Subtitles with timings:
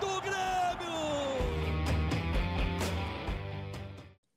[0.00, 0.38] do Grêmio!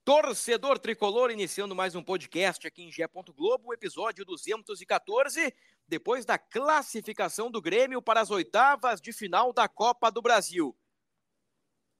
[0.03, 3.07] Torcedor tricolor, iniciando mais um podcast aqui em Gé.
[3.35, 5.53] Globo, episódio 214,
[5.87, 10.75] depois da classificação do Grêmio para as oitavas de final da Copa do Brasil.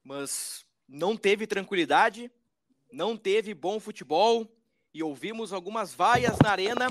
[0.04, 2.32] Mas não teve tranquilidade,
[2.92, 4.52] não teve bom futebol
[4.94, 6.88] e ouvimos algumas vaias na arena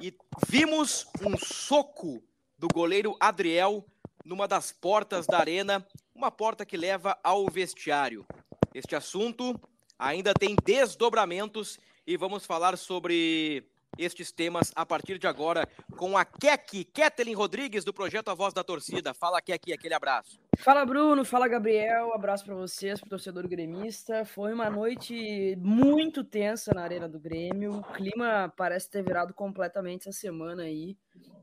[0.00, 0.14] e
[0.46, 2.22] vimos um soco
[2.58, 3.84] do goleiro Adriel
[4.24, 8.26] numa das portas da arena, uma porta que leva ao vestiário.
[8.74, 9.60] Este assunto
[9.98, 13.64] ainda tem desdobramentos e vamos falar sobre
[13.98, 18.54] estes temas a partir de agora com a Kek, Ketelin Rodrigues, do projeto A Voz
[18.54, 19.12] da Torcida.
[19.12, 20.40] Fala, Kek, aquele abraço.
[20.58, 21.24] Fala, Bruno.
[21.24, 22.14] Fala, Gabriel.
[22.14, 24.24] Abraço para vocês, para o torcedor gremista.
[24.24, 27.80] Foi uma noite muito tensa na Arena do Grêmio.
[27.80, 30.96] O clima parece ter virado completamente essa semana aí.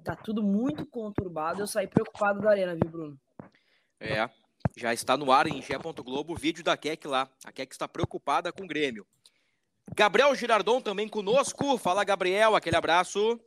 [0.03, 1.61] Tá tudo muito conturbado.
[1.61, 3.19] Eu saí preocupado da Arena, viu, Bruno?
[3.99, 4.29] É,
[4.75, 5.77] já está no ar em Gé.
[5.77, 7.29] Globo o vídeo da Keck lá.
[7.43, 9.05] A Keck está preocupada com o Grêmio.
[9.95, 11.77] Gabriel Girardon também conosco.
[11.77, 13.39] Fala, Gabriel, aquele abraço.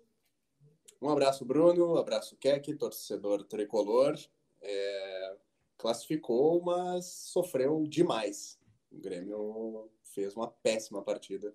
[1.00, 1.94] Um abraço, Bruno.
[1.94, 4.18] Um abraço, Keck, torcedor tricolor.
[4.60, 5.36] É...
[5.78, 8.58] Classificou, mas sofreu demais.
[8.90, 11.54] O Grêmio fez uma péssima partida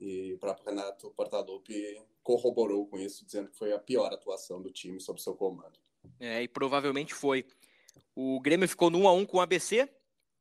[0.00, 4.70] e o próprio Renato Portaluppi corroborou com isso, dizendo que foi a pior atuação do
[4.70, 5.78] time sob seu comando.
[6.20, 7.44] É, e provavelmente foi.
[8.14, 9.88] O Grêmio ficou no 1 a 1 com o ABC.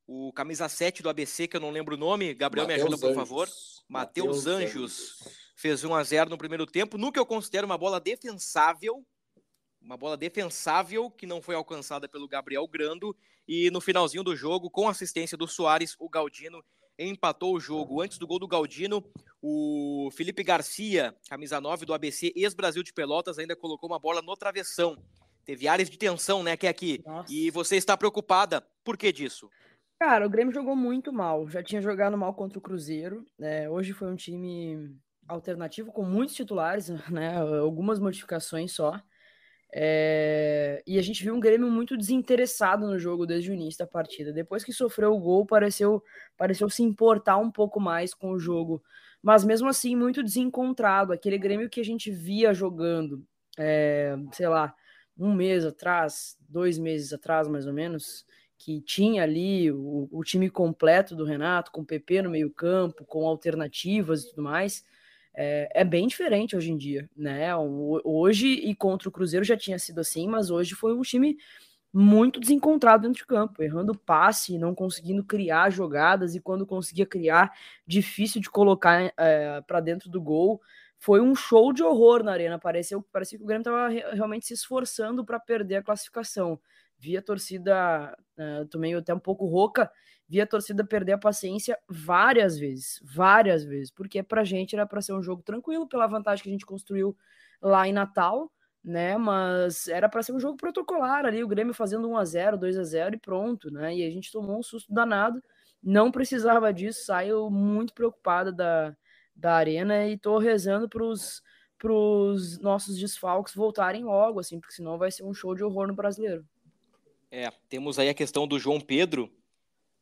[0.05, 3.01] O camisa 7 do ABC, que eu não lembro o nome, Gabriel Mateus me ajuda,
[3.01, 3.29] por Anjos.
[3.29, 3.49] favor.
[3.89, 7.77] Matheus Anjos, Anjos fez 1 a 0 no primeiro tempo, no que eu considero uma
[7.77, 9.05] bola defensável,
[9.81, 13.15] uma bola defensável que não foi alcançada pelo Gabriel Grando
[13.47, 16.63] e no finalzinho do jogo, com assistência do Soares, o Galdino
[16.99, 18.01] empatou o jogo.
[18.01, 19.03] Antes do gol do Galdino,
[19.41, 24.35] o Felipe Garcia, camisa 9 do ABC, ex-Brasil de Pelotas, ainda colocou uma bola no
[24.35, 24.97] travessão.
[25.47, 27.01] Teve áreas de tensão, né, que é aqui.
[27.05, 27.33] Nossa.
[27.33, 28.61] E você está preocupada.
[28.83, 29.49] Por que disso?
[29.97, 31.47] Cara, o Grêmio jogou muito mal.
[31.47, 33.25] Já tinha jogado mal contra o Cruzeiro.
[33.39, 34.93] É, hoje foi um time
[35.25, 37.37] alternativo com muitos titulares, né?
[37.37, 39.01] Algumas modificações só.
[39.73, 40.83] É...
[40.85, 44.33] E a gente viu um Grêmio muito desinteressado no jogo desde o início da partida.
[44.33, 46.03] Depois que sofreu o gol, pareceu,
[46.35, 48.83] pareceu se importar um pouco mais com o jogo.
[49.23, 51.13] Mas mesmo assim, muito desencontrado.
[51.13, 53.25] Aquele Grêmio que a gente via jogando,
[53.57, 54.75] é, sei lá,
[55.17, 58.25] um mês atrás, dois meses atrás, mais ou menos,
[58.57, 63.27] que tinha ali o, o time completo do Renato, com o PP no meio-campo, com
[63.27, 64.83] alternativas e tudo mais,
[65.33, 67.55] é, é, bem diferente hoje em dia, né?
[67.55, 71.37] Hoje e contra o Cruzeiro já tinha sido assim, mas hoje foi um time
[71.93, 77.51] muito desencontrado dentro de campo, errando passe, não conseguindo criar jogadas e quando conseguia criar,
[77.85, 80.61] difícil de colocar é, para dentro do gol
[80.99, 82.59] foi um show de horror na arena.
[82.59, 86.59] Pareceu, parecia que o Grêmio estava realmente se esforçando para perder a classificação.
[86.97, 89.91] Via a torcida, uh, também até um pouco rouca,
[90.27, 94.85] via a torcida perder a paciência várias vezes, várias vezes, porque para a gente era
[94.85, 97.15] para ser um jogo tranquilo, pela vantagem que a gente construiu
[97.61, 98.51] lá em Natal,
[98.83, 99.17] né?
[99.17, 102.77] Mas era para ser um jogo protocolar ali, o Grêmio fazendo 1 a 0 2
[102.77, 103.95] a 0 e pronto, né?
[103.95, 105.41] E a gente tomou um susto danado,
[105.81, 108.95] não precisava disso, saiu muito preocupada da,
[109.37, 111.43] da arena e tô rezando pros,
[111.77, 115.93] pros nossos desfalques voltarem logo, assim, porque senão vai ser um show de horror no
[115.93, 116.45] brasileiro.
[117.29, 119.31] É, temos aí a questão do João Pedro,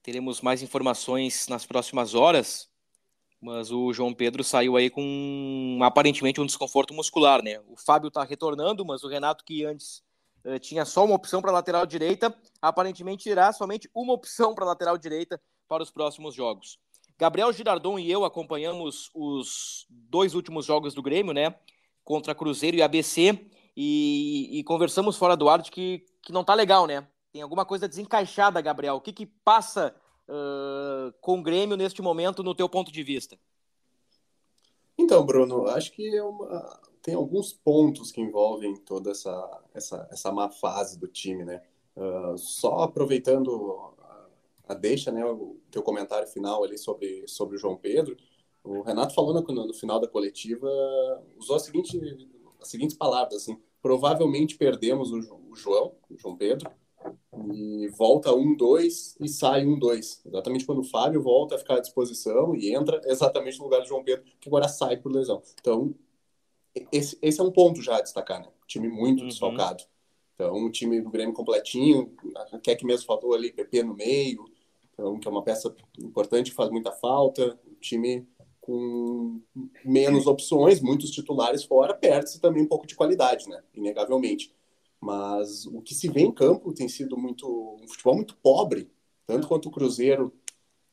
[0.01, 2.69] teremos mais informações nas próximas horas,
[3.41, 7.59] mas o João Pedro saiu aí com aparentemente um desconforto muscular, né?
[7.68, 10.04] O Fábio tá retornando, mas o Renato, que antes
[10.45, 14.98] uh, tinha só uma opção para lateral direita, aparentemente irá somente uma opção para lateral
[14.98, 16.80] direita para os próximos jogos.
[17.17, 21.56] Gabriel Girardon e eu acompanhamos os dois últimos jogos do Grêmio, né?
[22.03, 26.53] Contra Cruzeiro e ABC, e, e conversamos fora do ar de que, que não tá
[26.53, 27.07] legal, né?
[27.31, 28.95] Tem alguma coisa desencaixada, Gabriel.
[28.95, 29.95] O que, que passa
[30.29, 33.38] uh, com o Grêmio neste momento, no teu ponto de vista?
[34.97, 36.79] Então, Bruno, acho que é uma...
[37.01, 41.62] tem alguns pontos que envolvem toda essa, essa, essa má fase do time, né?
[41.95, 43.94] Uh, só aproveitando
[44.73, 48.17] deixa, né, o teu comentário final ali sobre, sobre o João Pedro,
[48.63, 50.67] o Renato falou no, no final da coletiva,
[51.38, 52.00] usou a seguinte,
[52.59, 55.19] as seguintes palavras, assim, provavelmente perdemos o,
[55.50, 56.71] o João, o João Pedro,
[57.53, 60.21] e volta um, dois e sai um, dois.
[60.25, 63.88] Exatamente quando o Fábio volta a ficar à disposição e entra exatamente no lugar do
[63.88, 65.44] João Pedro, que agora sai por lesão.
[65.59, 65.94] Então,
[66.91, 68.47] esse, esse é um ponto já a destacar, né?
[68.67, 69.27] Time muito uhum.
[69.27, 69.83] desfalcado.
[70.33, 74.45] Então, um time do Grêmio completinho, a Keck mesmo faltou ali, PP no meio,
[74.95, 77.59] então, que é uma peça importante, faz muita falta.
[77.68, 78.25] Um time
[78.62, 79.42] com
[79.83, 83.62] menos opções, muitos titulares fora, perde-se também um pouco de qualidade, né?
[83.75, 84.56] Inegavelmente.
[85.00, 88.89] Mas o que se vê em campo tem sido muito um futebol muito pobre,
[89.27, 90.33] tanto quanto o Cruzeiro,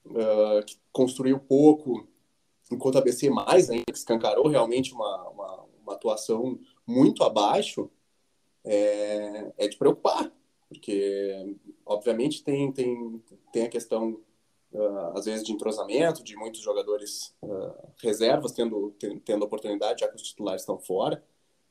[0.04, 2.06] uh, que construiu pouco,
[2.70, 7.88] enquanto a BC mais ainda, que escancarou realmente uma, uma, uma atuação muito abaixo,
[8.64, 10.30] é, é, de preocupar,
[10.72, 13.22] porque obviamente tem, tem,
[13.52, 14.20] tem a questão,
[14.72, 20.16] uh, às vezes, de entrosamento, de muitos jogadores uh, reservas tendo, tendo oportunidade, já que
[20.16, 21.22] os titulares estão fora,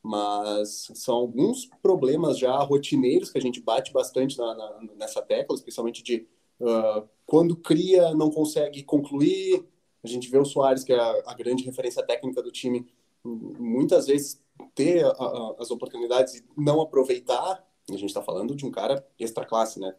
[0.04, 5.56] mas são alguns problemas já rotineiros que a gente bate bastante na, na, nessa tecla,
[5.56, 6.28] especialmente de
[6.60, 9.66] uh, quando cria, não consegue concluir.
[10.04, 12.88] A gente vê o Soares, que é a, a grande referência técnica do time,
[13.24, 14.42] muitas vezes
[14.74, 17.64] ter a, a, as oportunidades e não aproveitar.
[17.90, 19.96] A gente está falando de um cara extra classe, né?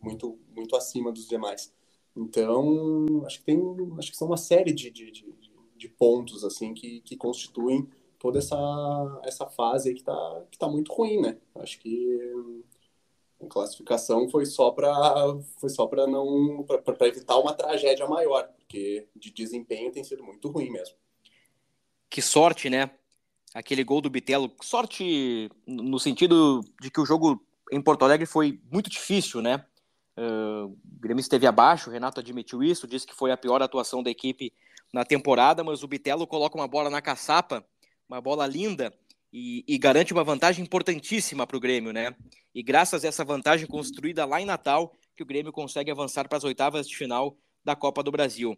[0.00, 1.72] Muito, muito acima dos demais.
[2.16, 3.60] Então, acho que tem,
[3.98, 5.34] acho que são uma série de, de, de,
[5.76, 7.88] de pontos assim que, que constituem
[8.18, 11.36] toda essa, essa fase que tá, que tá muito ruim, né?
[11.56, 12.32] Acho que
[13.42, 14.94] a classificação foi só para
[15.58, 20.48] foi só para não para evitar uma tragédia maior, porque de desempenho tem sido muito
[20.48, 20.96] ruim mesmo.
[22.08, 22.90] Que sorte, né?
[23.54, 27.40] Aquele gol do Bitelo, sorte no sentido de que o jogo
[27.72, 29.64] em Porto Alegre foi muito difícil, né?
[30.16, 34.02] Uh, o Grêmio esteve abaixo, o Renato admitiu isso, disse que foi a pior atuação
[34.02, 34.52] da equipe
[34.92, 37.64] na temporada, mas o Bitelo coloca uma bola na caçapa
[38.08, 38.92] uma bola linda
[39.32, 42.14] e, e garante uma vantagem importantíssima para o Grêmio, né?
[42.54, 46.38] E graças a essa vantagem construída lá em Natal, que o Grêmio consegue avançar para
[46.38, 48.56] as oitavas de final da Copa do Brasil.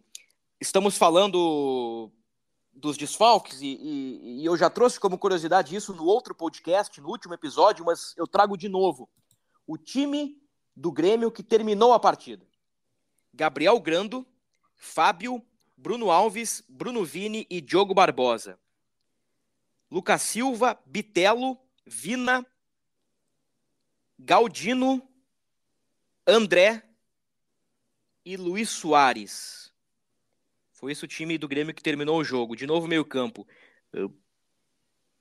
[0.59, 2.11] Estamos falando
[2.77, 7.09] dos desfalques, e, e, e, eu já trouxe como curiosidade isso no outro podcast, no
[7.09, 9.09] último episódio, mas eu trago de novo.
[9.65, 10.39] O time
[10.75, 12.47] do Grêmio que terminou a partida:
[13.33, 14.25] Gabriel Grando,
[14.75, 15.43] Fábio,
[15.75, 18.59] Bruno Alves, Bruno Vini e Diogo Barbosa.
[19.89, 22.45] Lucas Silva, Bitelo, Vina,
[24.19, 25.01] Galdino,
[26.25, 26.83] André
[28.25, 29.66] e Luiz Soares.
[30.77, 32.55] Foi esse o time do Grêmio que terminou o jogo.
[32.55, 33.47] De novo, meio-campo.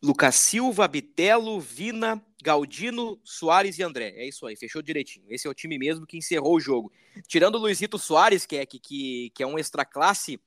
[0.03, 4.13] Lucas Silva, Bitelo, Vina, Galdino, Soares e André.
[4.17, 5.25] É isso aí, fechou direitinho.
[5.31, 6.93] Esse é o time mesmo que encerrou o jogo.
[7.27, 10.39] Tirando o Luizito Soares, que é, que, que é um extra classe,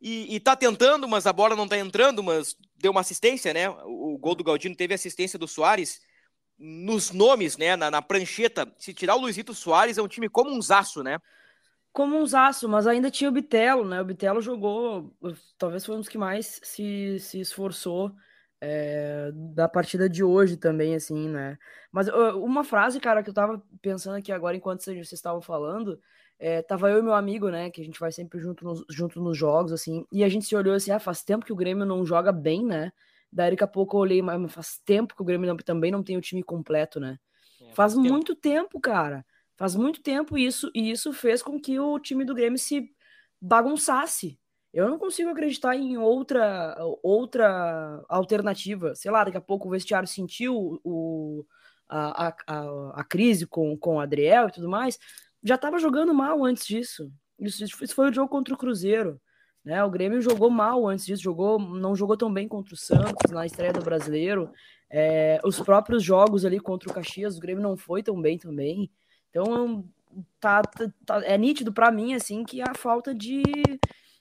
[0.00, 3.68] e, e tá tentando, mas a bola não tá entrando, mas deu uma assistência, né?
[3.70, 6.00] O, o gol do Galdino teve assistência do Soares.
[6.56, 7.74] Nos nomes, né?
[7.74, 11.18] Na, na prancheta, se tirar o Luizito Soares, é um time como um zaço, né?
[11.94, 14.00] Como um zaço, mas ainda tinha o Bitelo, né?
[14.00, 15.14] O Bitelo jogou,
[15.56, 18.12] talvez foi um dos que mais se, se esforçou
[18.60, 21.56] é, da partida de hoje também, assim, né?
[21.92, 26.00] Mas uma frase, cara, que eu tava pensando aqui agora enquanto vocês estavam falando,
[26.36, 29.22] é, tava eu e meu amigo, né, que a gente vai sempre junto nos, junto
[29.22, 31.86] nos jogos, assim, e a gente se olhou assim, ah, faz tempo que o Grêmio
[31.86, 32.92] não joga bem, né?
[33.32, 36.02] Daí daqui a pouco eu olhei, mas faz tempo que o Grêmio não, também não
[36.02, 37.18] tem o time completo, né?
[37.60, 38.62] É, faz, faz muito tempo.
[38.62, 39.24] tempo, cara.
[39.56, 42.90] Faz muito tempo isso, e isso fez com que o time do Grêmio se
[43.40, 44.38] bagunçasse.
[44.72, 48.94] Eu não consigo acreditar em outra outra alternativa.
[48.96, 51.46] Sei lá, daqui a pouco o vestiário sentiu o,
[51.88, 54.98] a, a, a, crise com, com o Adriel e tudo mais
[55.44, 57.12] já estava jogando mal antes disso.
[57.38, 59.20] Isso, isso, foi o jogo contra o Cruzeiro.
[59.62, 59.84] Né?
[59.84, 63.44] O Grêmio jogou mal antes disso, jogou, não jogou tão bem contra o Santos na
[63.44, 64.50] estreia do brasileiro.
[64.90, 68.90] É, os próprios jogos ali contra o Caxias, o Grêmio não foi tão bem também.
[69.34, 69.84] Então
[70.38, 73.42] tá, tá, tá é nítido para mim assim que a falta de,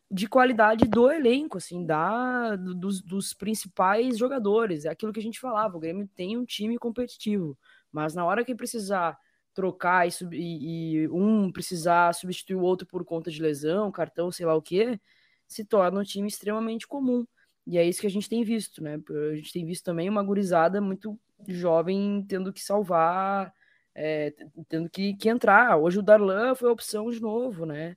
[0.10, 4.86] de qualidade do elenco, assim, da, dos, dos principais jogadores.
[4.86, 7.56] É aquilo que a gente falava, o Grêmio tem um time competitivo,
[7.92, 9.16] mas na hora que precisar
[9.54, 14.56] trocar e, e, um precisar substituir o outro por conta de lesão, cartão, sei lá
[14.56, 15.00] o que,
[15.48, 17.24] se torna um time extremamente comum.
[17.68, 19.00] E é isso que a gente tem visto, né?
[19.32, 23.54] A gente tem visto também uma gurizada muito jovem tendo que salvar,
[23.96, 24.34] é,
[24.68, 25.78] tendo que, que entrar.
[25.78, 27.96] Hoje o Darlan foi a opção de novo, né?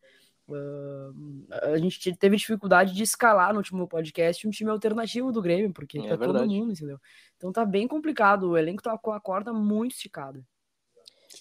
[0.48, 5.72] Uh, a gente teve dificuldade de escalar no último podcast um time alternativo do Grêmio,
[5.72, 6.32] porque é tá verdade.
[6.32, 7.00] todo mundo, entendeu?
[7.36, 10.44] Então tá bem complicado, o elenco tá com a corda muito esticada.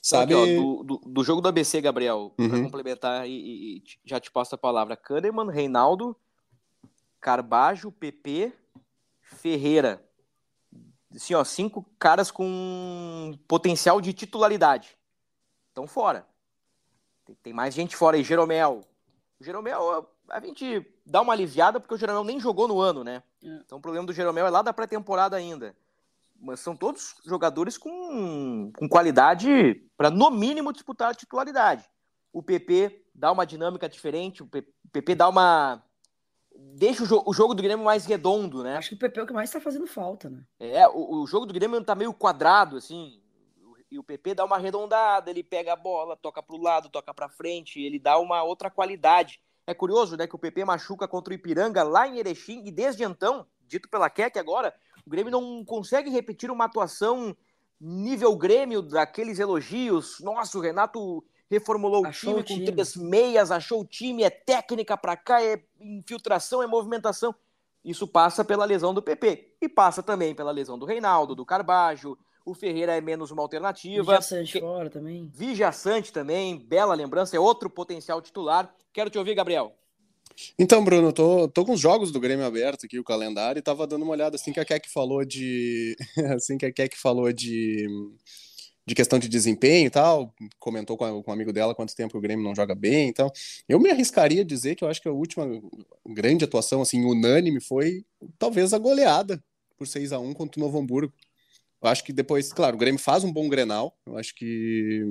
[0.01, 2.49] Sabe, aqui, ó, do, do, do, jogo do ABC, Gabriel, uhum.
[2.49, 4.97] para complementar e, e, já te passo a palavra.
[4.97, 6.15] Kahneman, Reinaldo,
[7.21, 8.51] Carbajo, PP,
[9.21, 10.03] Ferreira.
[11.15, 14.97] Assim, ó, cinco caras com potencial de titularidade.
[15.69, 16.27] estão fora.
[17.25, 18.81] Tem, tem, mais gente fora aí, Jeromel.
[19.39, 23.23] O Jeromel, a gente dá uma aliviada porque o Jeromel nem jogou no ano, né?
[23.43, 23.47] É.
[23.65, 25.75] Então o problema do Jeromel é lá da pré-temporada ainda.
[26.39, 31.89] Mas são todos jogadores com, com qualidade para, no mínimo, disputar a titularidade.
[32.31, 34.49] O PP dá uma dinâmica diferente, o
[34.91, 35.81] PP dá uma.
[36.57, 38.77] Deixa o, jo o jogo do Grêmio mais redondo, né?
[38.77, 40.43] Acho que o PP é o que mais está fazendo falta, né?
[40.59, 43.21] É, o, o jogo do Grêmio tá meio quadrado, assim.
[43.89, 47.13] E o PP dá uma arredondada, ele pega a bola, toca para o lado, toca
[47.13, 49.39] para frente, ele dá uma outra qualidade.
[49.67, 53.03] É curioso, né, que o PP machuca contra o Ipiranga lá em Erechim e desde
[53.03, 54.73] então, dito pela Keck agora,
[55.05, 57.35] o Grêmio não consegue repetir uma atuação
[57.79, 60.19] nível Grêmio daqueles elogios.
[60.19, 62.71] Nossa, o Renato reformulou achou o time com time.
[62.71, 67.33] três meias, achou o time, é técnica para cá, é infiltração, é movimentação.
[67.83, 72.17] Isso passa pela lesão do PP e passa também pela lesão do Reinaldo, do Carbajo.
[72.43, 74.03] O Ferreira é menos uma alternativa.
[74.03, 74.59] Vigia Sante que...
[74.59, 75.29] fora também.
[75.33, 78.73] Vigia Sante também, bela lembrança, é outro potencial titular.
[78.91, 79.75] Quero te ouvir, Gabriel.
[80.57, 83.87] Então, Bruno, tô, tô com os jogos do Grêmio aberto aqui, o calendário, e tava
[83.87, 85.95] dando uma olhada assim que a Keck falou de.
[86.35, 87.87] assim que a Keck falou de.
[88.87, 92.17] De questão de desempenho e tal, comentou com, a, com um amigo dela quanto tempo
[92.17, 93.31] o Grêmio não joga bem, então
[93.67, 95.47] eu me arriscaria a dizer que eu acho que a última
[96.05, 98.05] grande atuação, assim, unânime foi
[98.37, 99.43] talvez a goleada
[99.75, 101.13] por 6 a 1 contra o Novo Hamburgo.
[101.81, 105.03] Eu acho que depois, claro, o Grêmio faz um bom Grenal, eu acho que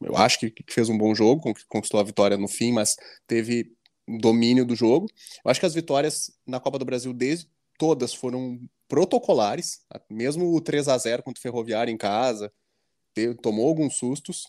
[0.00, 3.72] eu acho que, fez um bom jogo, conquistou a vitória no fim, mas teve
[4.06, 5.06] domínio do jogo.
[5.44, 9.80] Eu acho que as vitórias na Copa do Brasil desde todas foram protocolares,
[10.10, 12.52] mesmo o 3 a 0 contra o Ferroviário em casa,
[13.20, 14.48] teve, tomou alguns sustos,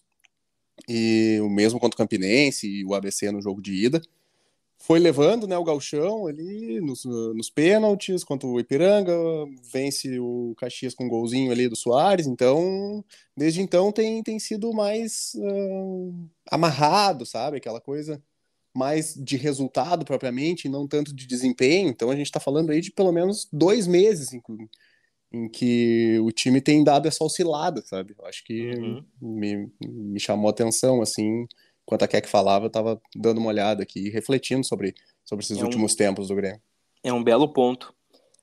[0.87, 4.01] e o mesmo contra o Campinense e o ABC no jogo de ida
[4.81, 9.13] foi levando né, o galchão ali nos, nos pênaltis contra o Ipiranga,
[9.71, 13.05] vence o Caxias com um golzinho ali do Soares, então
[13.37, 17.57] desde então tem, tem sido mais uh, amarrado, sabe?
[17.57, 18.21] Aquela coisa
[18.73, 21.89] mais de resultado propriamente, não tanto de desempenho.
[21.89, 24.41] Então a gente está falando aí de pelo menos dois meses em,
[25.31, 28.15] em, que o time tem dado essa oscilada, sabe?
[28.17, 29.05] Eu acho que uhum.
[29.21, 31.45] me, me chamou a atenção, assim,
[31.83, 35.63] enquanto a Keck falava, eu estava dando uma olhada aqui, refletindo sobre, sobre esses é
[35.63, 36.61] últimos um, tempos do Grêmio.
[37.03, 37.93] É um belo ponto.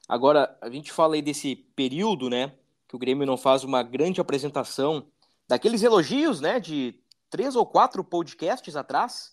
[0.09, 2.53] Agora, a gente fala aí desse período, né,
[2.89, 5.07] que o Grêmio não faz uma grande apresentação,
[5.47, 6.95] daqueles elogios, né, de
[7.31, 9.33] três ou quatro podcasts atrás,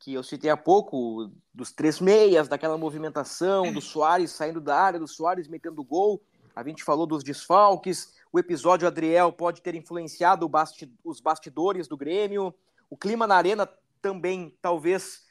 [0.00, 4.98] que eu citei há pouco, dos três meias, daquela movimentação, do Soares saindo da área,
[4.98, 6.22] do Soares metendo gol,
[6.58, 11.96] a gente falou dos desfalques, o episódio Adriel pode ter influenciado basti os bastidores do
[11.96, 12.52] Grêmio,
[12.90, 13.68] o clima na arena
[14.02, 15.24] também, talvez,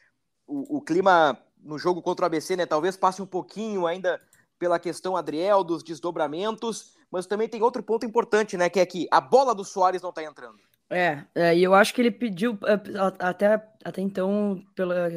[0.47, 2.65] o, o, clima no jogo contra o ABC, né?
[2.65, 4.21] Talvez passe um pouquinho ainda
[4.57, 8.69] pela questão Adriel, dos desdobramentos, mas também tem outro ponto importante, né?
[8.69, 10.59] Que é que a bola do Soares não tá entrando.
[10.89, 12.79] É, é, e eu acho que ele pediu, é,
[13.19, 15.09] até, até então, pela,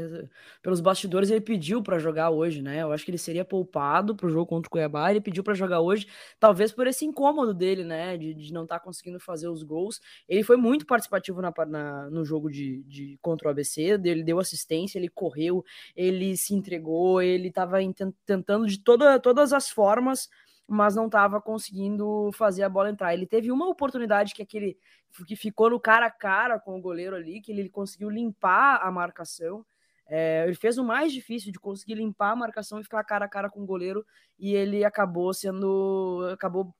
[0.60, 2.82] pelos bastidores, ele pediu para jogar hoje, né?
[2.82, 5.80] Eu acho que ele seria poupado pro jogo contra o Cuiabá, ele pediu para jogar
[5.80, 6.08] hoje,
[6.40, 8.16] talvez por esse incômodo dele, né?
[8.16, 10.00] De, de não estar tá conseguindo fazer os gols.
[10.28, 14.40] Ele foi muito participativo na, na, no jogo de, de contra o ABC, ele deu
[14.40, 17.78] assistência, ele correu, ele se entregou, ele estava
[18.26, 20.28] tentando de toda, todas as formas
[20.72, 23.12] mas não estava conseguindo fazer a bola entrar.
[23.12, 24.78] Ele teve uma oportunidade que aquele
[25.26, 28.88] que ficou no cara a cara com o goleiro ali, que ele conseguiu limpar a
[28.88, 29.66] marcação.
[30.06, 33.28] É, ele fez o mais difícil de conseguir limpar a marcação e ficar cara a
[33.28, 34.06] cara com o goleiro,
[34.38, 36.28] e ele acabou sendo.
[36.32, 36.72] acabou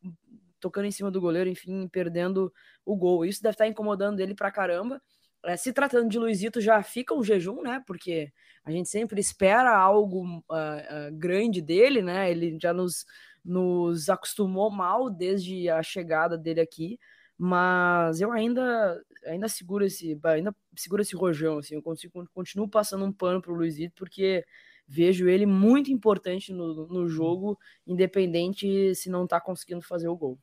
[0.60, 2.52] tocando em cima do goleiro, enfim, perdendo
[2.84, 3.24] o gol.
[3.24, 5.02] Isso deve estar incomodando ele pra caramba.
[5.44, 7.82] É, se tratando de Luizito, já fica um jejum, né?
[7.86, 8.30] Porque
[8.64, 12.30] a gente sempre espera algo uh, uh, grande dele, né?
[12.30, 13.06] Ele já nos
[13.44, 16.98] nos acostumou mal desde a chegada dele aqui,
[17.38, 23.04] mas eu ainda ainda seguro esse ainda seguro esse rojão assim, eu consigo continuo passando
[23.04, 24.44] um pano pro Luizito porque
[24.90, 27.56] vejo ele muito importante no, no jogo,
[27.86, 30.36] independente se não tá conseguindo fazer o gol.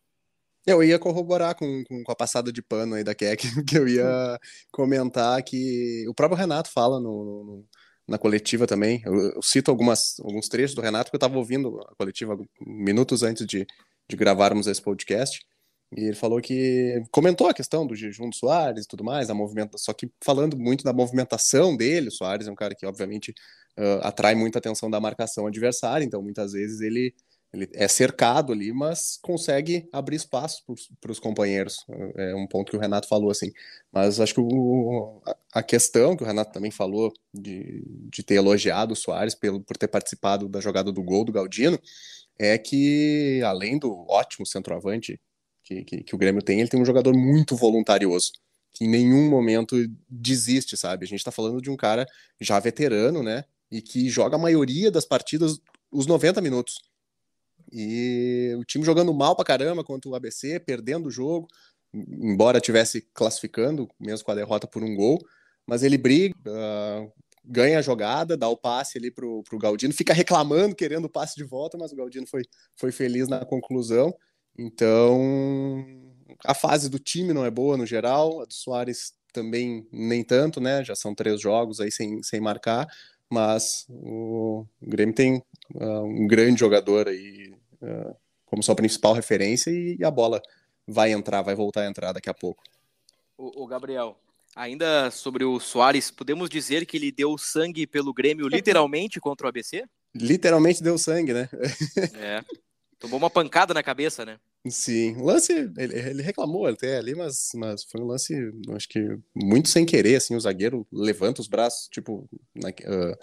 [0.65, 3.87] Eu ia corroborar com, com, com, a passada de pano aí da Keck, que eu
[3.87, 4.39] ia
[4.71, 7.65] comentar que o próprio Renato fala no, no,
[8.07, 9.01] na coletiva também.
[9.05, 13.23] Eu, eu, cito algumas, alguns trechos do Renato que eu estava ouvindo a coletiva minutos
[13.23, 13.65] antes de,
[14.09, 15.45] de gravarmos esse podcast.
[15.95, 19.33] E ele falou que comentou a questão do jejum do Soares e tudo mais, a
[19.33, 23.33] movimenta, só que falando muito da movimentação dele, o Soares é um cara que obviamente
[23.79, 27.15] uh, atrai muita atenção da marcação adversária, então muitas vezes ele
[27.53, 30.63] ele é cercado ali, mas consegue abrir espaço
[30.99, 31.85] para os companheiros.
[32.15, 33.51] É um ponto que o Renato falou assim.
[33.91, 35.21] Mas acho que o,
[35.53, 39.77] a questão que o Renato também falou de, de ter elogiado o Soares pelo, por
[39.77, 41.79] ter participado da jogada do gol do Galdino
[42.37, 45.19] é que, além do ótimo centroavante
[45.63, 48.31] que, que, que o Grêmio tem, ele tem um jogador muito voluntarioso
[48.77, 49.75] que em nenhum momento
[50.07, 51.03] desiste, sabe?
[51.03, 52.05] A gente tá falando de um cara
[52.39, 53.43] já veterano, né?
[53.71, 55.59] E que joga a maioria das partidas
[55.91, 56.79] os 90 minutos.
[57.71, 61.47] E o time jogando mal pra caramba contra o ABC, perdendo o jogo,
[61.93, 65.19] embora tivesse classificando, mesmo com a derrota por um gol,
[65.65, 67.11] mas ele briga, uh,
[67.43, 71.35] ganha a jogada, dá o passe ali pro, pro Galdino, fica reclamando, querendo o passe
[71.35, 72.43] de volta, mas o Galdino foi,
[72.75, 74.13] foi feliz na conclusão.
[74.57, 75.85] Então,
[76.45, 80.59] a fase do time não é boa no geral, a do Soares também nem tanto,
[80.59, 80.83] né?
[80.83, 82.87] Já são três jogos aí sem, sem marcar,
[83.29, 85.43] mas o Grêmio tem
[85.75, 88.15] uh, um grande jogador aí uh,
[88.45, 90.41] como sua principal referência e, e, a bola
[90.87, 92.63] vai entrar, vai voltar a entrar daqui a pouco.
[93.37, 94.17] O, o Gabriel,
[94.55, 99.49] ainda sobre o Soares, podemos dizer que ele deu sangue pelo Grêmio literalmente contra o
[99.49, 99.85] ABC?
[100.15, 101.49] Literalmente deu sangue, né?
[102.15, 102.43] é.
[102.97, 104.39] Tomou uma pancada na cabeça, né?
[104.69, 108.33] Sim, o lance, ele, ele, reclamou até ali, mas, mas foi um lance,
[108.75, 108.99] acho que
[109.35, 113.17] muito sem querer, assim, o zagueiro levanta os braços, tipo, na, uh,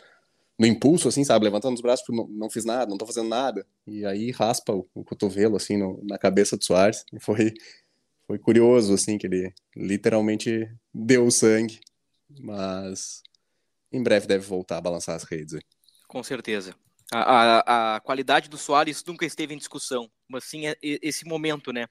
[0.58, 3.28] no impulso, assim, sabe, levantando os braços, tipo, não, não fiz nada, não tô fazendo
[3.28, 7.52] nada, e aí raspa o, o cotovelo, assim, no, na cabeça do Soares, e foi,
[8.26, 11.80] foi curioso, assim, que ele literalmente deu sangue,
[12.40, 13.22] mas
[13.92, 15.58] em breve deve voltar a balançar as redes.
[16.08, 16.74] Com certeza.
[17.12, 21.72] A, a, a, qualidade do Soares nunca esteve em discussão, mas sim é, esse momento,
[21.72, 21.88] né?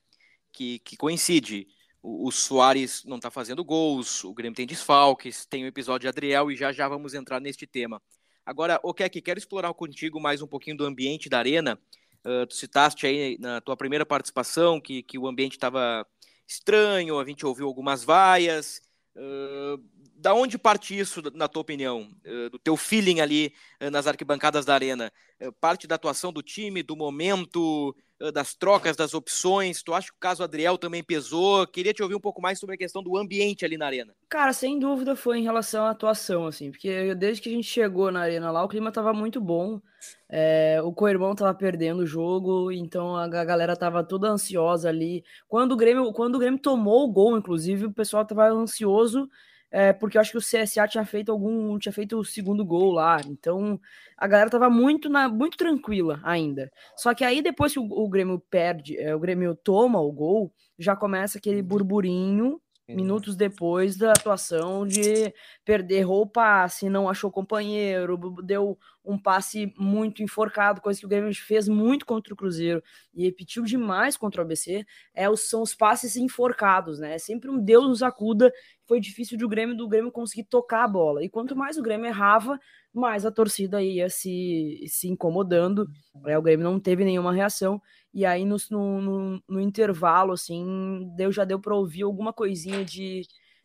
[0.51, 1.67] Que, que coincide.
[2.01, 6.07] O, o Soares não está fazendo gols, o Grêmio tem desfalques, tem o episódio de
[6.07, 8.01] Adriel e já já vamos entrar neste tema.
[8.45, 11.79] Agora, o que quero explorar contigo mais um pouquinho do ambiente da arena.
[12.25, 16.05] Uh, tu citaste aí na tua primeira participação que, que o ambiente estava
[16.47, 18.81] estranho, a gente ouviu algumas vaias.
[19.15, 19.81] Uh,
[20.23, 24.63] da onde parte isso, na tua opinião, eh, do teu feeling ali eh, nas arquibancadas
[24.63, 25.11] da arena?
[25.37, 27.93] Eh, parte da atuação do time, do momento,
[28.33, 29.83] das trocas, das opções?
[29.83, 31.67] Tu acha que o caso Adriel também pesou?
[31.67, 34.15] Queria te ouvir um pouco mais sobre a questão do ambiente ali na arena.
[34.29, 38.09] Cara, sem dúvida foi em relação à atuação, assim, porque desde que a gente chegou
[38.09, 39.81] na arena lá, o clima tava muito bom.
[40.29, 45.21] É, o co-irmão tava perdendo o jogo, então a galera tava toda ansiosa ali.
[45.49, 49.29] Quando o Grêmio, quando o Grêmio tomou o gol, inclusive, o pessoal tava ansioso
[49.73, 52.91] é, porque eu acho que o CSA tinha feito algum, tinha feito o segundo gol
[52.91, 53.79] lá, então
[54.15, 56.71] a galera tava muito, na, muito tranquila ainda.
[56.95, 60.53] Só que aí depois que o, o Grêmio perde, é, o Grêmio toma o gol,
[60.77, 61.67] já começa aquele uhum.
[61.67, 69.73] burburinho minutos depois da atuação de perder roupa, se não achou companheiro, deu um passe
[69.77, 72.81] muito enforcado, coisa que o Grêmio fez muito contra o Cruzeiro
[73.13, 77.15] e repetiu demais contra o ABC, é, são os passes enforcados, né?
[77.15, 78.51] É sempre um Deus nos acuda.
[78.85, 81.23] Foi difícil de o Grêmio do Grêmio conseguir tocar a bola.
[81.23, 82.59] E quanto mais o Grêmio errava,
[82.93, 85.87] mais a torcida ia se, se incomodando.
[86.25, 87.81] É, o Grêmio não teve nenhuma reação.
[88.13, 93.23] E aí, no, no, no intervalo, assim, deu, já deu para ouvir alguma coisinha de,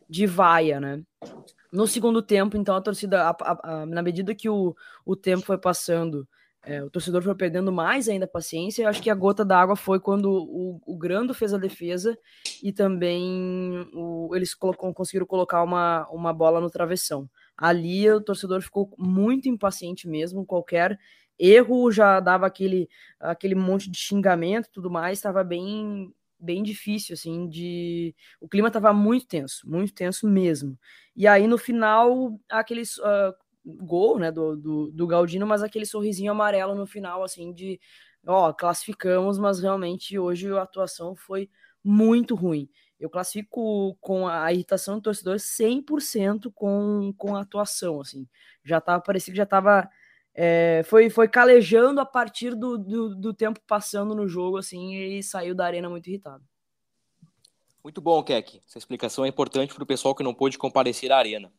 [0.09, 1.03] de vaia, né?
[1.71, 5.45] No segundo tempo, então, a torcida, a, a, a, na medida que o, o tempo
[5.45, 6.27] foi passando,
[6.65, 8.83] é, o torcedor foi perdendo mais ainda a paciência.
[8.83, 12.19] Eu acho que a gota d'água foi quando o, o Grando fez a defesa
[12.63, 17.29] e também o, eles colocam, conseguiram colocar uma, uma bola no travessão.
[17.57, 20.45] Ali o torcedor ficou muito impaciente mesmo.
[20.45, 20.99] Qualquer
[21.38, 22.88] erro já dava aquele,
[23.20, 28.14] aquele monte de xingamento tudo mais, estava bem bem difícil, assim, de...
[28.40, 30.79] O clima estava muito tenso, muito tenso mesmo.
[31.16, 33.35] E aí, no final, aquele uh,
[33.85, 37.81] gol, né, do, do, do, Galdino, mas aquele sorrisinho amarelo no final, assim, de,
[38.27, 41.51] ó, classificamos, mas realmente hoje a atuação foi
[41.83, 42.68] muito ruim.
[42.98, 48.29] Eu classifico com a irritação do torcedor 100% com, com a atuação, assim.
[48.64, 49.88] Já tava, parecia que já tava
[50.35, 55.23] é, foi, foi calejando a partir do, do, do, tempo passando no jogo, assim, e
[55.23, 56.45] saiu da arena muito irritado.
[57.83, 58.61] Muito bom, Keck.
[58.67, 61.53] Essa explicação é importante para o pessoal que não pôde comparecer à arena.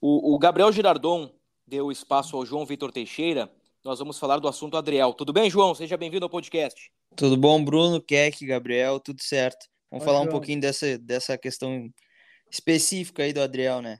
[0.00, 1.30] O, o, Gabriel Girardon
[1.66, 3.50] deu espaço ao João Vitor Teixeira.
[3.84, 5.12] Nós vamos falar do assunto Adriel.
[5.12, 5.74] Tudo bem, João?
[5.74, 6.92] Seja bem-vindo ao podcast.
[7.16, 9.66] Tudo bom, Bruno, Keck, Gabriel, tudo certo.
[9.90, 10.28] Vamos Oi, falar João.
[10.28, 11.90] um pouquinho dessa, dessa questão
[12.50, 13.98] específica aí do Adriel, né?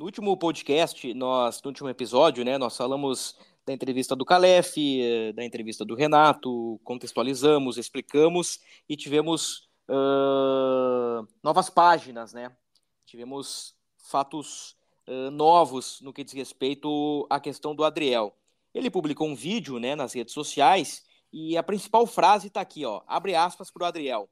[0.00, 3.36] No último podcast, nós, no último episódio, né, nós falamos
[3.66, 11.68] da entrevista do Calef, eh, da entrevista do Renato, contextualizamos, explicamos e tivemos uh, novas
[11.68, 12.50] páginas, né?
[13.04, 14.74] Tivemos fatos
[15.06, 18.34] uh, novos no que diz respeito à questão do Adriel.
[18.72, 23.02] Ele publicou um vídeo, né, nas redes sociais e a principal frase está aqui, ó,
[23.06, 24.30] abre aspas para o Adriel.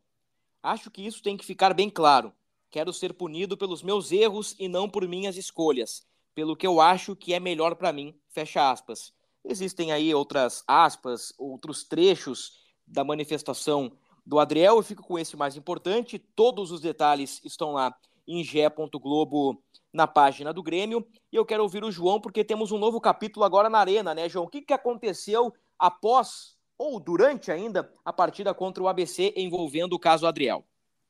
[0.62, 2.32] Acho que isso tem que ficar bem claro.
[2.70, 7.16] Quero ser punido pelos meus erros e não por minhas escolhas, pelo que eu acho
[7.16, 8.14] que é melhor para mim.
[8.28, 9.12] Fecha aspas.
[9.44, 13.92] Existem aí outras aspas, outros trechos da manifestação
[14.24, 14.76] do Adriel.
[14.76, 16.18] Eu fico com esse mais importante.
[16.18, 21.06] Todos os detalhes estão lá em ge.globo na página do Grêmio.
[21.32, 24.28] E eu quero ouvir o João, porque temos um novo capítulo agora na Arena, né,
[24.28, 24.44] João?
[24.44, 29.98] O que, que aconteceu após ou durante ainda a partida contra o ABC envolvendo o
[29.98, 30.67] caso Adriel?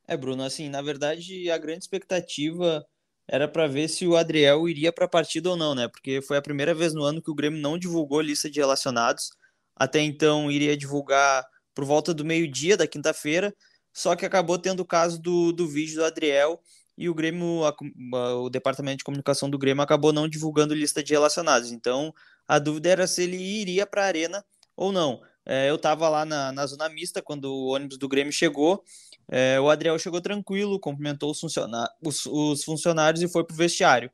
[0.09, 2.83] É, Bruno, assim, na verdade, a grande expectativa
[3.29, 5.87] era para ver se o Adriel iria para a partida ou não, né?
[5.87, 9.31] Porque foi a primeira vez no ano que o Grêmio não divulgou lista de relacionados.
[9.77, 11.45] Até então iria divulgar
[11.75, 13.55] por volta do meio-dia da quinta-feira,
[13.93, 16.61] só que acabou tendo o caso do, do vídeo do Adriel
[16.97, 21.13] e o Grêmio, a, o departamento de comunicação do Grêmio acabou não divulgando lista de
[21.13, 21.71] relacionados.
[21.71, 22.15] Então
[22.49, 24.45] a dúvida era se ele iria para a arena
[24.75, 25.21] ou não.
[25.45, 28.83] É, eu estava lá na, na zona mista quando o ônibus do Grêmio chegou.
[29.31, 34.11] É, o Adriel chegou tranquilo, cumprimentou os, os, os funcionários e foi para o vestiário.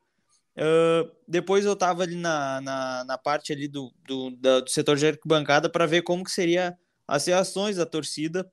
[0.57, 4.97] Uh, depois eu estava ali na, na, na, parte ali do, do, da, do setor
[4.97, 8.49] de arquibancada para ver como que seria as reações da torcida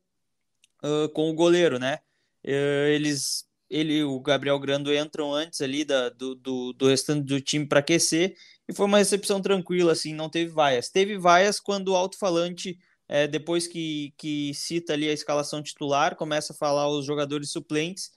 [0.84, 2.00] uh, com o goleiro, né?
[2.44, 7.40] Uh, eles, ele o Gabriel Grando entram antes ali da, do, do, do restante do
[7.40, 8.36] time para aquecer
[8.68, 10.90] e foi uma recepção tranquila, assim, não teve vaias.
[10.90, 12.80] Teve vaias quando o alto-falante,
[13.12, 18.10] é, depois que, que cita ali a escalação titular, começa a falar os jogadores suplentes,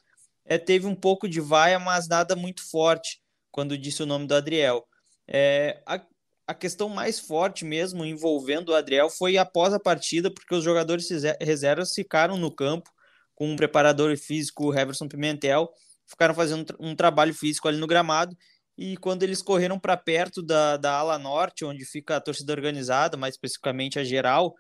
[0.45, 4.37] é, teve um pouco de vaia, mas nada muito forte quando disse o nome do
[4.37, 4.87] Adriel.
[5.27, 6.01] É, a,
[6.47, 11.09] a questão mais forte mesmo envolvendo o Adriel foi após a partida, porque os jogadores
[11.41, 12.89] reservas ficaram no campo
[13.35, 15.73] com um preparador físico, o Heverson Pimentel,
[16.07, 18.37] ficaram fazendo um trabalho físico ali no gramado.
[18.79, 23.17] E quando eles correram para perto da, da ala norte, onde fica a torcida organizada,
[23.17, 24.55] mais especificamente a geral,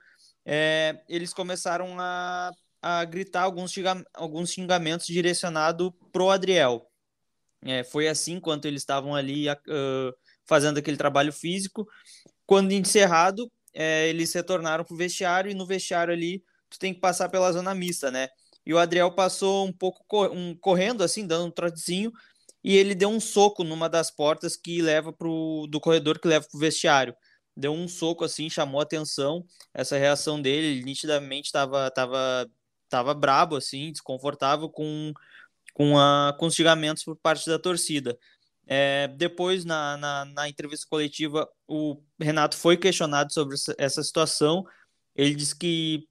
[0.44, 2.50] é, eles começaram a,
[2.82, 3.74] a gritar alguns,
[4.12, 6.86] alguns xingamentos direcionados pro Adriel.
[7.62, 11.88] É, foi assim enquanto eles estavam ali uh, fazendo aquele trabalho físico.
[12.46, 17.00] Quando encerrado, é, eles retornaram para o vestiário e no vestiário ali tu tem que
[17.00, 18.28] passar pela zona mista, né?
[18.66, 22.12] E o Adriel passou um pouco um, correndo assim, dando um trotezinho,
[22.62, 26.46] e ele deu um soco numa das portas que leva pro do corredor que leva
[26.50, 27.14] para o vestiário.
[27.56, 32.50] Deu um soco assim, chamou atenção essa reação dele, ele nitidamente estava tava,
[32.88, 35.12] tava brabo assim, desconfortável com
[35.74, 38.16] com, a, com os xingamentos por parte da torcida.
[38.66, 44.64] É, depois, na, na, na, entrevista coletiva, o Renato foi questionado sobre essa situação.
[45.14, 46.08] Ele disse que,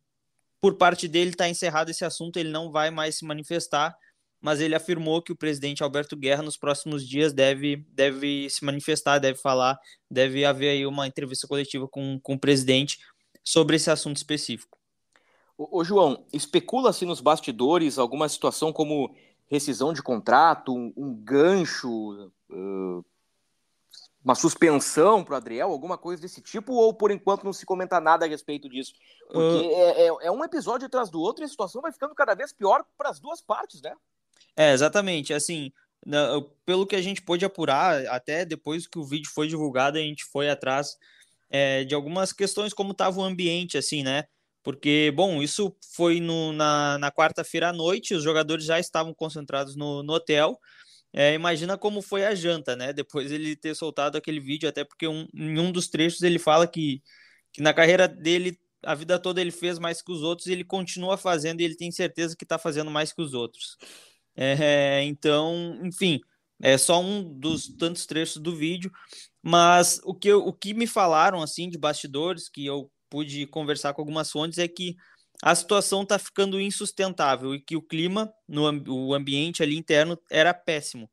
[0.62, 3.96] por parte dele, está encerrado esse assunto, ele não vai mais se manifestar,
[4.44, 9.18] mas ele afirmou que o presidente Alberto Guerra, nos próximos dias, deve, deve se manifestar,
[9.18, 9.80] deve falar,
[10.12, 13.00] deve haver aí uma entrevista coletiva com, com o presidente
[13.42, 14.78] sobre esse assunto específico.
[15.58, 19.16] Ô, ô João, especula-se nos bastidores alguma situação como
[19.48, 23.06] rescisão de contrato, um, um gancho, uh,
[24.22, 27.98] uma suspensão para o Adriel, alguma coisa desse tipo, ou por enquanto não se comenta
[28.02, 28.94] nada a respeito disso?
[29.26, 29.72] Porque uh...
[29.72, 32.52] é, é, é, um episódio atrás do outro e a situação vai ficando cada vez
[32.52, 33.96] pior para as duas partes, né?
[34.56, 35.34] É, exatamente.
[35.34, 35.72] Assim,
[36.66, 40.24] pelo que a gente pôde apurar, até depois que o vídeo foi divulgado, a gente
[40.26, 40.98] foi atrás
[41.50, 44.26] é, de algumas questões como estava o ambiente, assim, né?
[44.64, 49.76] Porque, bom, isso foi no, na, na quarta-feira à noite, os jogadores já estavam concentrados
[49.76, 50.58] no, no hotel.
[51.12, 52.92] É, imagina como foi a janta, né?
[52.94, 56.66] Depois ele ter soltado aquele vídeo, até porque um, em um dos trechos ele fala
[56.66, 57.04] que,
[57.52, 60.64] que na carreira dele, a vida toda ele fez mais que os outros e ele
[60.64, 63.78] continua fazendo e ele tem certeza que está fazendo mais que os outros.
[64.36, 66.20] É, então, enfim,
[66.62, 68.92] é só um dos tantos trechos do vídeo,
[69.42, 74.02] mas o que, o que me falaram assim de bastidores que eu pude conversar com
[74.02, 74.96] algumas fontes é que
[75.42, 80.54] a situação está ficando insustentável e que o clima no o ambiente ali interno era
[80.54, 81.10] péssimo.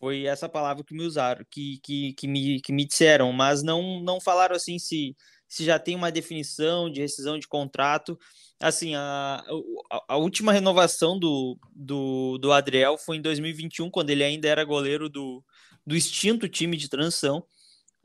[0.00, 4.00] Foi essa palavra que me usaram, que, que, que, me, que me disseram, mas não,
[4.00, 5.16] não falaram assim se,
[5.48, 8.18] se já tem uma definição de rescisão de contrato.
[8.60, 9.42] Assim, a,
[9.90, 14.64] a, a última renovação do, do, do Adriel foi em 2021, quando ele ainda era
[14.64, 15.42] goleiro do,
[15.86, 17.42] do extinto time de transição.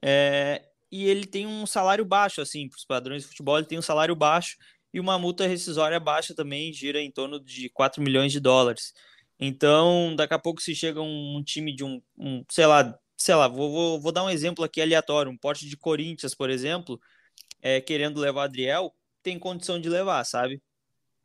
[0.01, 3.79] É, e ele tem um salário baixo, assim, para os padrões de futebol, ele tem
[3.79, 4.57] um salário baixo
[4.93, 8.93] e uma multa rescisória baixa também, gira em torno de 4 milhões de dólares.
[9.39, 13.47] Então, daqui a pouco se chega um, time de um, um, sei lá, sei lá,
[13.47, 16.99] vou, vou, vou, dar um exemplo aqui aleatório, um porte de Corinthians, por exemplo,
[17.63, 20.61] é, querendo levar Adriel, tem condição de levar, sabe?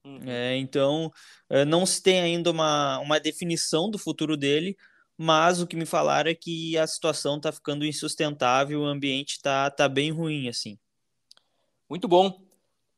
[0.05, 0.21] Uhum.
[0.27, 1.13] É, então,
[1.51, 4.77] é, não se tem ainda uma, uma definição do futuro dele,
[5.17, 9.69] mas o que me falaram é que a situação está ficando insustentável, o ambiente está
[9.69, 10.79] tá bem ruim, assim.
[11.91, 12.41] Muito bom.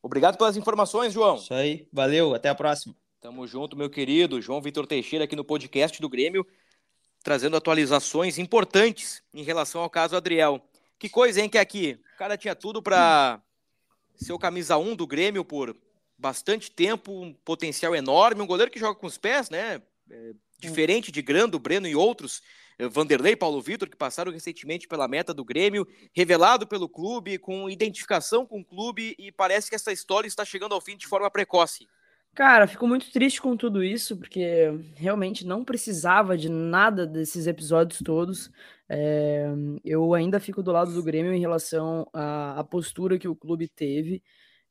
[0.02, 1.36] Obrigado pelas informações, João.
[1.36, 2.94] Isso aí, valeu, até a próxima.
[3.20, 6.46] Tamo junto, meu querido João Vitor Teixeira, aqui no podcast do Grêmio,
[7.22, 10.60] trazendo atualizações importantes em relação ao caso Adriel.
[11.00, 13.40] Que coisa, hein, que aqui o cara tinha tudo para
[14.14, 15.74] ser o camisa 1 do Grêmio por
[16.18, 19.80] bastante tempo, um potencial enorme, um goleiro que joga com os pés, né?
[20.10, 22.42] É, diferente de Grando, Breno e outros,
[22.78, 27.70] eh, Vanderlei, Paulo Vitor, que passaram recentemente pela meta do Grêmio, revelado pelo clube, com
[27.70, 31.30] identificação com o clube, e parece que essa história está chegando ao fim de forma
[31.30, 31.88] precoce.
[32.34, 38.00] Cara, fico muito triste com tudo isso, porque realmente não precisava de nada desses episódios
[38.04, 38.50] todos.
[38.92, 39.46] É,
[39.84, 43.68] eu ainda fico do lado do Grêmio em relação à, à postura que o clube
[43.68, 44.20] teve.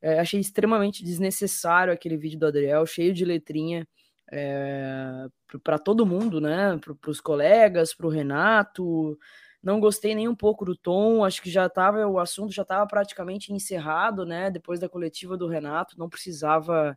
[0.02, 3.88] É, achei extremamente desnecessário aquele vídeo do Adriel, cheio de letrinha
[4.30, 5.26] é,
[5.64, 6.78] para todo mundo, né?
[6.78, 9.18] Para os colegas, para o Renato.
[9.62, 12.86] Não gostei nem um pouco do tom, acho que já estava, o assunto já estava
[12.86, 14.50] praticamente encerrado, né?
[14.50, 16.96] Depois da coletiva do Renato, não precisava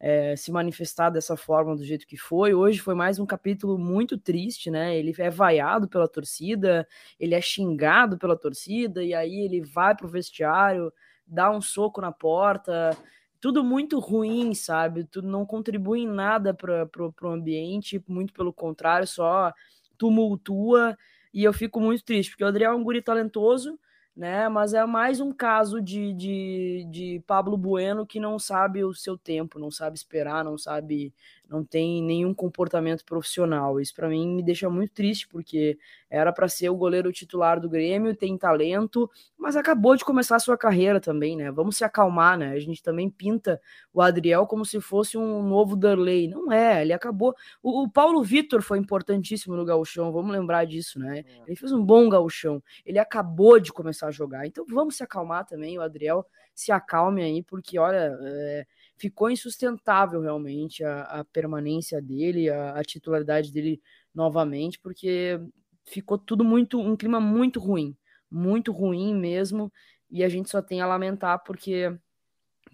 [0.00, 2.54] é, se manifestar dessa forma, do jeito que foi.
[2.54, 4.96] Hoje foi mais um capítulo muito triste, né?
[4.96, 10.08] Ele é vaiado pela torcida, ele é xingado pela torcida, e aí ele vai pro
[10.08, 10.90] vestiário,
[11.26, 12.96] dá um soco na porta.
[13.38, 15.04] Tudo muito ruim, sabe?
[15.04, 16.88] Tudo não contribui em nada para
[17.22, 19.52] o ambiente, muito pelo contrário, só
[19.98, 20.96] tumultua.
[21.32, 23.78] E eu fico muito triste, porque o Adriel é um guri talentoso,
[24.16, 24.48] né?
[24.48, 29.16] Mas é mais um caso de, de, de Pablo Bueno que não sabe o seu
[29.16, 31.14] tempo, não sabe esperar, não sabe,
[31.50, 33.80] não tem nenhum comportamento profissional.
[33.80, 35.76] Isso para mim me deixa muito triste, porque
[36.08, 40.38] era para ser o goleiro titular do Grêmio, tem talento, mas acabou de começar a
[40.38, 41.50] sua carreira também, né?
[41.50, 42.52] Vamos se acalmar, né?
[42.52, 43.60] A gente também pinta
[43.92, 46.28] o Adriel como se fosse um novo Darley.
[46.28, 47.34] Não é, ele acabou.
[47.60, 51.24] O, o Paulo Vitor foi importantíssimo no gauchão, vamos lembrar disso, né?
[51.26, 51.42] É.
[51.48, 52.62] Ele fez um bom gauchão.
[52.86, 54.46] Ele acabou de começar a jogar.
[54.46, 58.66] Então vamos se acalmar também, o Adriel se acalme aí, porque olha, é,
[59.00, 63.80] ficou insustentável realmente a, a permanência dele, a, a titularidade dele
[64.14, 65.40] novamente, porque
[65.86, 67.96] ficou tudo muito, um clima muito ruim,
[68.30, 69.72] muito ruim mesmo,
[70.10, 71.96] e a gente só tem a lamentar porque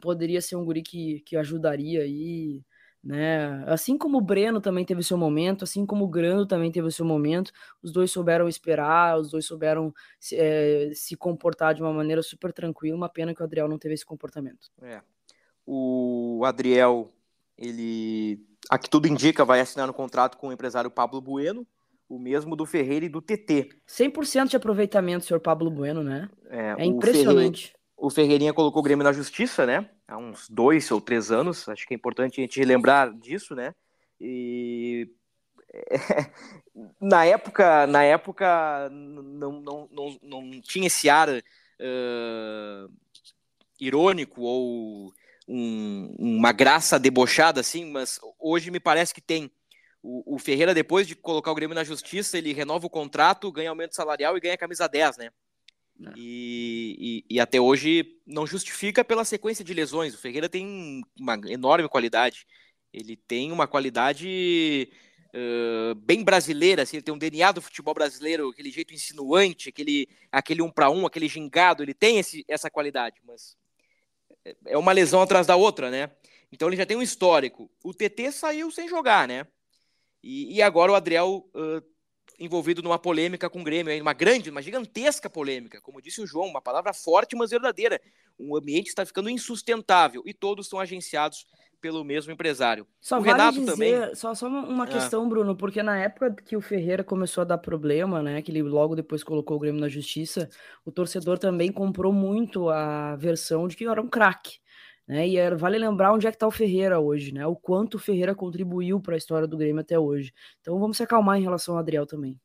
[0.01, 2.65] poderia ser um guri que, que ajudaria aí,
[3.05, 3.63] né?
[3.69, 7.05] Assim como o Breno também teve seu momento, assim como o Grando também teve seu
[7.05, 12.21] momento, os dois souberam esperar, os dois souberam se, é, se comportar de uma maneira
[12.21, 14.69] super tranquila, uma pena que o Adriel não teve esse comportamento.
[14.83, 15.01] É.
[15.67, 17.13] O Adriel,
[17.59, 21.67] ele, a que tudo indica, vai assinar um contrato com o empresário Pablo Bueno,
[22.09, 23.71] o mesmo do Ferreira e do TT.
[23.89, 26.29] 100% de aproveitamento, senhor Pablo Bueno, né?
[26.49, 27.75] É, é impressionante.
[27.97, 29.89] O, Ferreirinha colocou o Grêmio na justiça, né?
[30.07, 31.69] Há uns dois ou três anos.
[31.69, 33.75] Acho que é importante a gente lembrar disso, né?
[34.21, 35.11] E
[37.01, 42.93] na época, na época não, não, não, não tinha esse ar uh,
[43.81, 45.13] irônico ou
[45.47, 49.51] um, uma graça debochada assim, mas hoje me parece que tem.
[50.03, 53.71] O, o, Ferreira, depois de colocar o Grêmio na justiça, ele renova o contrato, ganha
[53.71, 55.31] aumento salarial e ganha camisa 10, né?
[56.05, 56.13] É.
[56.15, 60.15] E, e, e, até hoje não justifica pela sequência de lesões.
[60.15, 62.47] O Ferreira tem uma enorme qualidade.
[62.93, 64.89] Ele tem uma qualidade
[65.37, 70.09] uh, bem brasileira, assim, ele tem um DNA do futebol brasileiro, aquele jeito insinuante, aquele,
[70.33, 73.57] aquele um para um, aquele gingado, ele tem esse, essa qualidade, mas
[74.67, 76.11] é uma lesão atrás da outra, né?
[76.53, 77.71] Então ele já tem um histórico.
[77.83, 79.47] O TT saiu sem jogar, né?
[80.23, 81.83] E, e agora o Adriel uh,
[82.39, 85.81] envolvido numa polêmica com o Grêmio, uma grande, uma gigantesca polêmica.
[85.81, 88.01] Como disse o João, uma palavra forte, mas verdadeira.
[88.39, 91.47] O ambiente está ficando insustentável e todos são agenciados
[91.87, 92.85] pelo mesmo empresário.
[93.01, 94.15] Só o vale Renato dizer, também.
[94.17, 94.89] Só, só uma ah.
[94.89, 98.43] questão, Bruno, porque na época que o Ferreira começou a dar problema, né?
[98.43, 100.51] Que ele logo depois colocou o Grêmio na justiça,
[100.85, 104.59] o torcedor também comprou muito a versão de que era um craque.
[105.07, 105.29] Né?
[105.29, 107.47] E era, vale lembrar onde é que está o Ferreira hoje, né?
[107.47, 110.35] O quanto o Ferreira contribuiu para a história do Grêmio até hoje.
[110.61, 112.37] Então vamos se acalmar em relação ao Adriel também.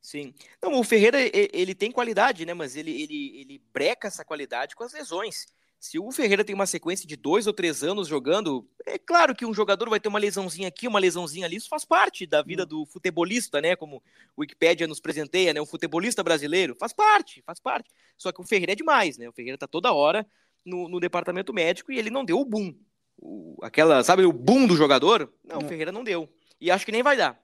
[0.00, 0.32] Sim.
[0.62, 1.18] Não, o Ferreira,
[1.52, 2.54] ele tem qualidade, né?
[2.54, 5.46] Mas ele, ele, ele breca essa qualidade com as lesões.
[5.84, 9.44] Se o Ferreira tem uma sequência de dois ou três anos jogando, é claro que
[9.44, 12.64] um jogador vai ter uma lesãozinha aqui, uma lesãozinha ali, isso faz parte da vida
[12.64, 13.76] do futebolista, né?
[13.76, 14.02] Como
[14.34, 15.60] o Wikipedia nos presenteia, né?
[15.60, 17.90] O futebolista brasileiro, faz parte, faz parte.
[18.16, 19.28] Só que o Ferreira é demais, né?
[19.28, 20.26] O Ferreira tá toda hora
[20.64, 22.74] no, no departamento médico e ele não deu o boom.
[23.18, 25.30] O, aquela, sabe, o boom do jogador?
[25.44, 26.26] Não, não, o Ferreira não deu.
[26.58, 27.38] E acho que nem vai dar.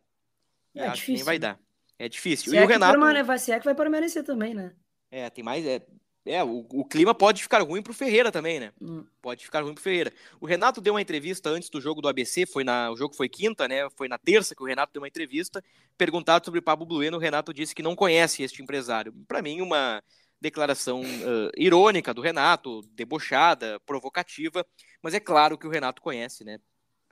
[0.74, 1.05] É, acho difícil.
[1.05, 1.61] que nem vai dar.
[1.98, 2.53] É difícil.
[2.53, 2.98] Se e é o Renato.
[2.98, 4.72] vai, se é que vai permanecer também, né?
[5.11, 5.66] É, tem mais.
[5.66, 5.83] É,
[6.26, 8.72] é, o, o, clima pode ficar ruim pro Ferreira também, né?
[8.80, 9.04] Hum.
[9.22, 10.12] Pode ficar ruim pro Ferreira.
[10.38, 13.28] O Renato deu uma entrevista antes do jogo do ABC, foi na, o jogo foi
[13.28, 13.88] quinta, né?
[13.96, 15.64] Foi na terça que o Renato deu uma entrevista.
[15.96, 19.14] Perguntado sobre Pablo Bueno, o Renato disse que não conhece este empresário.
[19.26, 20.02] Para mim, uma
[20.40, 24.64] declaração uh, irônica do Renato, debochada, provocativa,
[25.02, 26.59] mas é claro que o Renato conhece, né?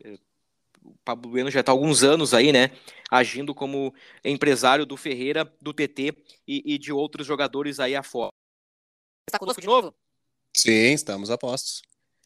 [0.04, 0.18] É,
[0.82, 2.70] o Pablo Bueno já está há alguns anos aí, né?
[3.10, 3.92] Agindo como
[4.24, 6.14] empresário do Ferreira, do TT
[6.46, 8.37] e, e de outros jogadores aí afora.
[9.28, 9.94] Está conosco de novo?
[10.56, 11.82] Sim, estamos a postos.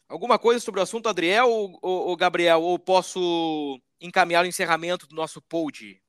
[0.09, 2.63] Alguma coisa sobre o assunto, Adriel ou, ou, ou Gabriel?
[2.63, 6.01] Ou posso encaminhar o encerramento do nosso pod?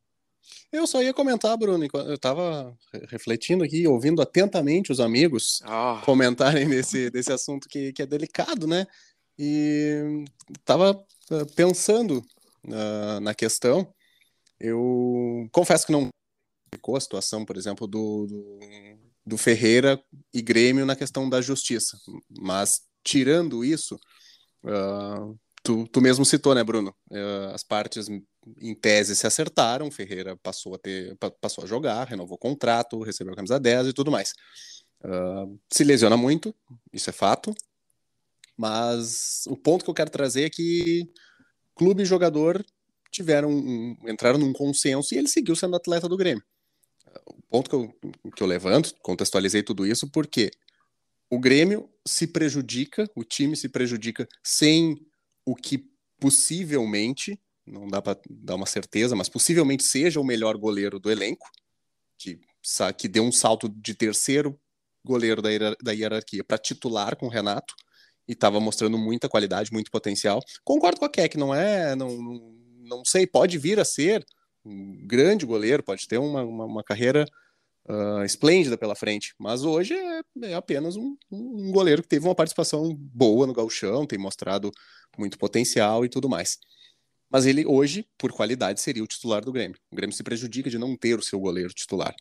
[0.71, 2.77] Eu só ia comentar, Bruno, eu estava
[3.10, 6.06] refletindo aqui, ouvindo atentamente os amigos oh.
[6.06, 8.86] comentarem nesse, desse assunto que, que é delicado, né?
[9.39, 10.25] E
[10.60, 12.23] estava eh, pensando
[12.67, 13.91] uh, na questão.
[14.60, 16.10] Eu confesso que não
[16.73, 18.60] ficou a situação, por exemplo, do, do,
[19.25, 20.01] do Ferreira
[20.33, 21.97] e Grêmio na questão da justiça,
[22.29, 23.95] mas tirando isso,
[24.63, 26.93] uh, tu, tu mesmo citou, né, Bruno?
[27.09, 28.07] Uh, as partes
[28.59, 33.33] em tese se acertaram, Ferreira passou a ter, passou a jogar, renovou o contrato, recebeu
[33.33, 34.33] a camisa 10 e tudo mais.
[35.03, 36.53] Uh, se lesiona muito,
[36.91, 37.53] isso é fato.
[38.57, 41.09] Mas o ponto que eu quero trazer é que
[41.75, 42.63] clube e jogador
[43.09, 46.43] tiveram um, entraram num consenso e ele seguiu sendo atleta do Grêmio.
[47.54, 50.50] Ponto que eu, que eu levanto, contextualizei tudo isso, porque
[51.30, 55.00] o Grêmio se prejudica, o time se prejudica sem
[55.46, 55.88] o que
[56.20, 61.48] possivelmente, não dá para dar uma certeza, mas possivelmente seja o melhor goleiro do elenco,
[62.18, 62.39] que,
[62.98, 64.60] que deu um salto de terceiro
[65.06, 67.76] goleiro da, da hierarquia para titular com o Renato
[68.28, 70.39] e estava mostrando muita qualidade, muito potencial.
[70.63, 74.26] Concordo com a Keck, não é, não, não, não sei, pode vir a ser
[74.66, 77.28] um grande goleiro, pode ter uma, uma, uma carreira
[77.89, 82.36] uh, esplêndida pela frente, mas hoje é, é apenas um, um, goleiro que teve uma
[82.36, 84.72] participação boa no gauchão, tem mostrado
[85.17, 86.58] muito potencial e tudo mais.
[87.30, 89.78] Mas ele hoje, por qualidade, seria o titular do Grêmio.
[89.91, 92.13] O Grêmio se prejudica de não ter o seu goleiro titular.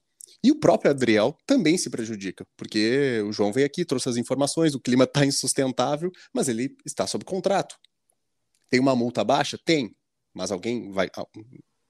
[0.43, 4.75] E o próprio Adriel também se prejudica, porque o João veio aqui, trouxe as informações,
[4.75, 7.77] o clima está insustentável, mas ele está sob contrato.
[8.71, 9.59] Tem uma multa baixa?
[9.63, 9.95] Tem.
[10.35, 11.09] Mas alguém vai.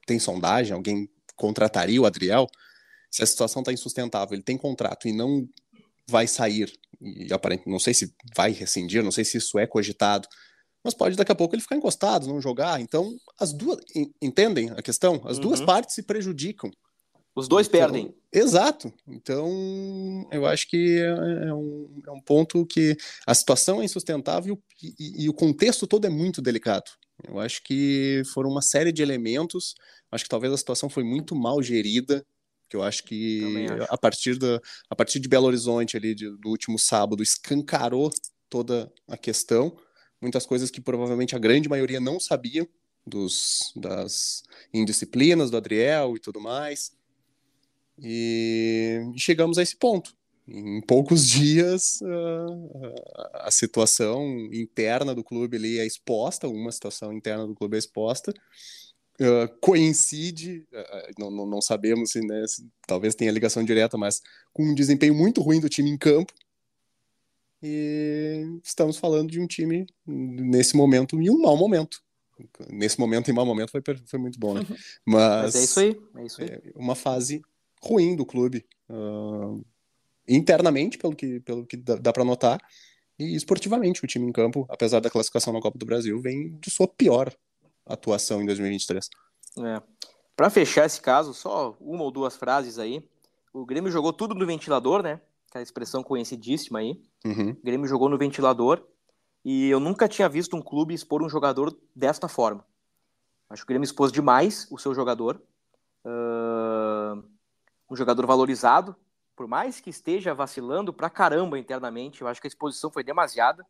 [0.05, 0.73] Tem sondagem?
[0.73, 2.45] Alguém contrataria o Adriel?
[3.13, 5.47] Se a situação está insustentável, ele tem contrato e não
[6.09, 10.27] vai sair, e aparentemente, não sei se vai rescindir, não sei se isso é cogitado,
[10.83, 12.81] mas pode daqui a pouco ele ficar encostado, não jogar.
[12.81, 13.79] Então, as duas.
[14.21, 15.21] Entendem a questão?
[15.25, 15.43] As uhum.
[15.43, 16.71] duas partes se prejudicam.
[17.35, 18.13] Os dois então, perdem.
[18.33, 18.91] Exato.
[19.07, 24.61] Então, eu acho que é, é um, é um ponto que a situação é insustentável
[24.81, 26.91] e, e, e, o contexto todo é muito delicado.
[27.23, 29.75] Eu acho que foram uma série de elementos.
[30.11, 32.25] Acho que talvez a situação foi muito mal gerida
[32.73, 33.93] que eu acho que acho.
[33.93, 34.59] a partir da
[34.89, 38.11] a partir de Belo Horizonte ali de, do último sábado escancarou
[38.49, 39.77] toda a questão,
[40.19, 42.67] muitas coisas que provavelmente a grande maioria não sabia
[43.05, 46.91] dos das indisciplinas do Adriel e tudo mais.
[47.99, 50.15] E chegamos a esse ponto.
[50.47, 57.45] Em poucos dias, a, a situação interna do clube ali é exposta, uma situação interna
[57.45, 58.33] do clube é exposta,
[59.19, 64.21] uh, coincide, uh, não, não, não, sabemos se, né, se, talvez tenha ligação direta, mas
[64.51, 66.33] com um desempenho muito ruim do time em campo.
[67.61, 72.03] E estamos falando de um time, nesse momento, em um mau momento.
[72.69, 74.65] Nesse momento, em mau momento, foi, foi muito bom, né?
[75.05, 76.01] Mas, mas é isso aí.
[76.17, 76.49] É isso aí.
[76.49, 77.41] É uma fase
[77.81, 78.65] ruim do clube.
[78.89, 79.63] Uh,
[80.27, 82.59] internamente, pelo que, pelo que dá, dá para notar,
[83.17, 86.69] e esportivamente, o time em campo, apesar da classificação na Copa do Brasil, vem de
[86.69, 87.33] sua pior
[87.85, 89.09] atuação em 2023.
[89.59, 89.81] É.
[90.35, 93.07] Para fechar esse caso, só uma ou duas frases aí.
[93.53, 95.21] O Grêmio jogou tudo no ventilador, né?
[95.49, 96.99] Aquela expressão conhecidíssima aí.
[97.23, 97.51] Uhum.
[97.51, 98.83] O Grêmio jogou no ventilador
[99.45, 102.65] e eu nunca tinha visto um clube expor um jogador desta forma.
[103.49, 105.41] Acho que o Grêmio expôs demais o seu jogador.
[106.03, 107.23] Uh...
[107.89, 108.95] Um jogador valorizado,
[109.35, 113.63] por mais que esteja vacilando pra caramba internamente, eu acho que a exposição foi demasiada,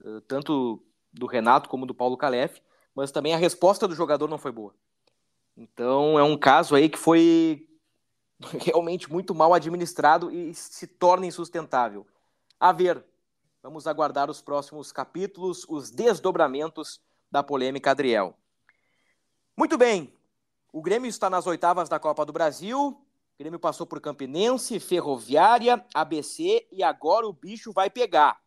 [0.00, 0.80] uh, tanto
[1.12, 2.60] do Renato como do Paulo Calef
[2.98, 4.74] mas também a resposta do jogador não foi boa.
[5.56, 7.68] Então é um caso aí que foi
[8.60, 12.04] realmente muito mal administrado e se torna insustentável.
[12.58, 13.04] A ver,
[13.62, 18.34] vamos aguardar os próximos capítulos, os desdobramentos da polêmica Adriel.
[19.56, 20.12] Muito bem,
[20.72, 22.78] o Grêmio está nas oitavas da Copa do Brasil.
[22.80, 28.40] O Grêmio passou por Campinense, Ferroviária, ABC e agora o bicho vai pegar.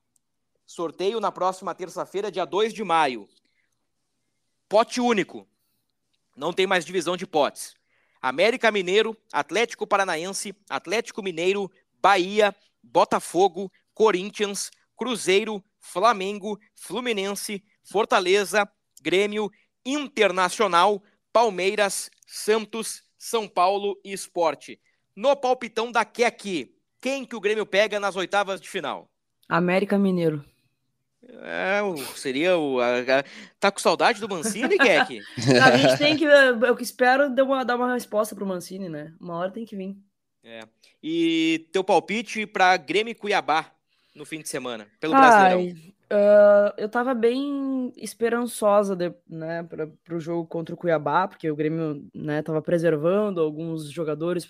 [0.65, 3.29] Sorteio na próxima terça-feira, dia 2 de maio.
[4.71, 5.45] Pote único.
[6.33, 7.75] Não tem mais divisão de potes.
[8.21, 11.69] América Mineiro, Atlético Paranaense, Atlético Mineiro,
[12.01, 18.65] Bahia, Botafogo, Corinthians, Cruzeiro, Flamengo, Fluminense, Fortaleza,
[19.01, 19.51] Grêmio,
[19.85, 21.03] Internacional,
[21.33, 24.79] Palmeiras, Santos, São Paulo e Esporte.
[25.13, 29.11] No palpitão da aqui, quem que o Grêmio pega nas oitavas de final?
[29.49, 30.45] América Mineiro.
[31.23, 31.79] É,
[32.15, 32.79] seria o.
[32.79, 33.23] A, a,
[33.59, 35.21] tá com saudade do Mancini, Keck?
[35.61, 36.25] a gente tem que.
[36.25, 39.13] Eu espero dar uma, dar uma resposta pro Mancini, né?
[39.19, 39.95] Uma hora tem que vir.
[40.43, 40.61] É.
[41.01, 43.71] E teu palpite para Grêmio e Cuiabá
[44.15, 45.91] no fim de semana, pelo Brasileirão?
[46.11, 51.55] Uh, eu tava bem esperançosa de, né, para o jogo contra o Cuiabá, porque o
[51.55, 54.45] Grêmio né, tava preservando alguns jogadores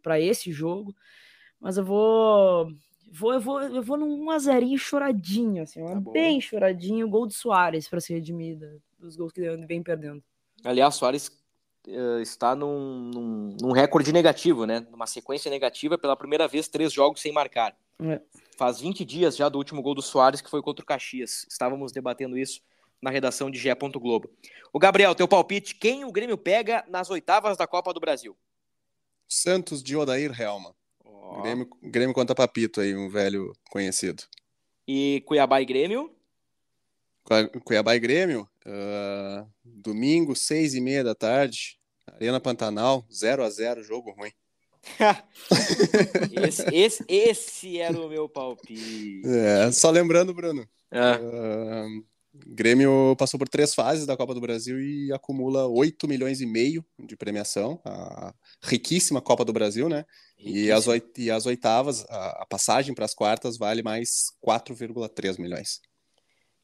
[0.00, 0.94] para esse jogo,
[1.60, 2.68] mas eu vou,
[3.16, 7.88] vou, eu vou, eu vou num 1x0 choradinho, assim, tá bem choradinho, gol de Soares
[7.88, 8.58] para se redimir
[8.98, 10.22] dos gols que ele vem perdendo.
[10.64, 11.28] Aliás, Soares
[11.86, 14.86] uh, está num, num, num, recorde negativo, né?
[14.90, 17.76] Numa sequência negativa, pela primeira vez, três jogos sem marcar.
[18.00, 18.20] É.
[18.58, 21.46] Faz 20 dias já do último gol do Soares, que foi contra o Caxias.
[21.48, 22.60] Estávamos debatendo isso
[23.00, 23.74] na redação de Gé.
[23.74, 24.30] Globo.
[24.72, 28.36] O Gabriel, teu palpite, quem o Grêmio pega nas oitavas da Copa do Brasil?
[29.28, 30.74] Santos de Odair Helma.
[31.42, 34.22] Grêmio, Grêmio contra Papito aí, um velho conhecido.
[34.86, 36.10] E Cuiabá e Grêmio?
[37.64, 43.82] Cuiabá e Grêmio, uh, domingo, seis e meia da tarde, Arena Pantanal, 0 a 0
[43.82, 44.30] jogo ruim.
[46.46, 49.22] esse, esse, esse, era o meu palpite.
[49.24, 50.66] É, só lembrando, Bruno.
[50.92, 51.16] É.
[51.16, 52.04] Uh,
[52.46, 56.84] Grêmio passou por três fases da Copa do Brasil e acumula 8 milhões e meio
[56.98, 57.80] de premiação.
[57.84, 60.04] A riquíssima Copa do Brasil, né?
[60.38, 65.80] E as, e as oitavas, a, a passagem para as quartas vale mais 4,3 milhões.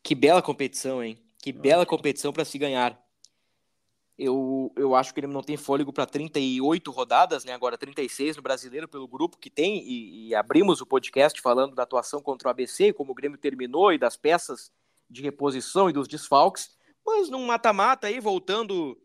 [0.02, 1.18] Que bela competição, hein?
[1.38, 3.00] Que bela competição para se ganhar.
[4.18, 7.52] Eu, eu acho que ele não tem fôlego para 38 rodadas, né?
[7.54, 11.82] Agora 36 no brasileiro pelo grupo que tem, e, e, abrimos o podcast falando da
[11.82, 14.70] atuação contra o ABC, como o Grêmio terminou e das peças
[15.08, 16.70] de reposição e dos desfalques.
[17.04, 19.00] Mas num mata-mata aí, voltando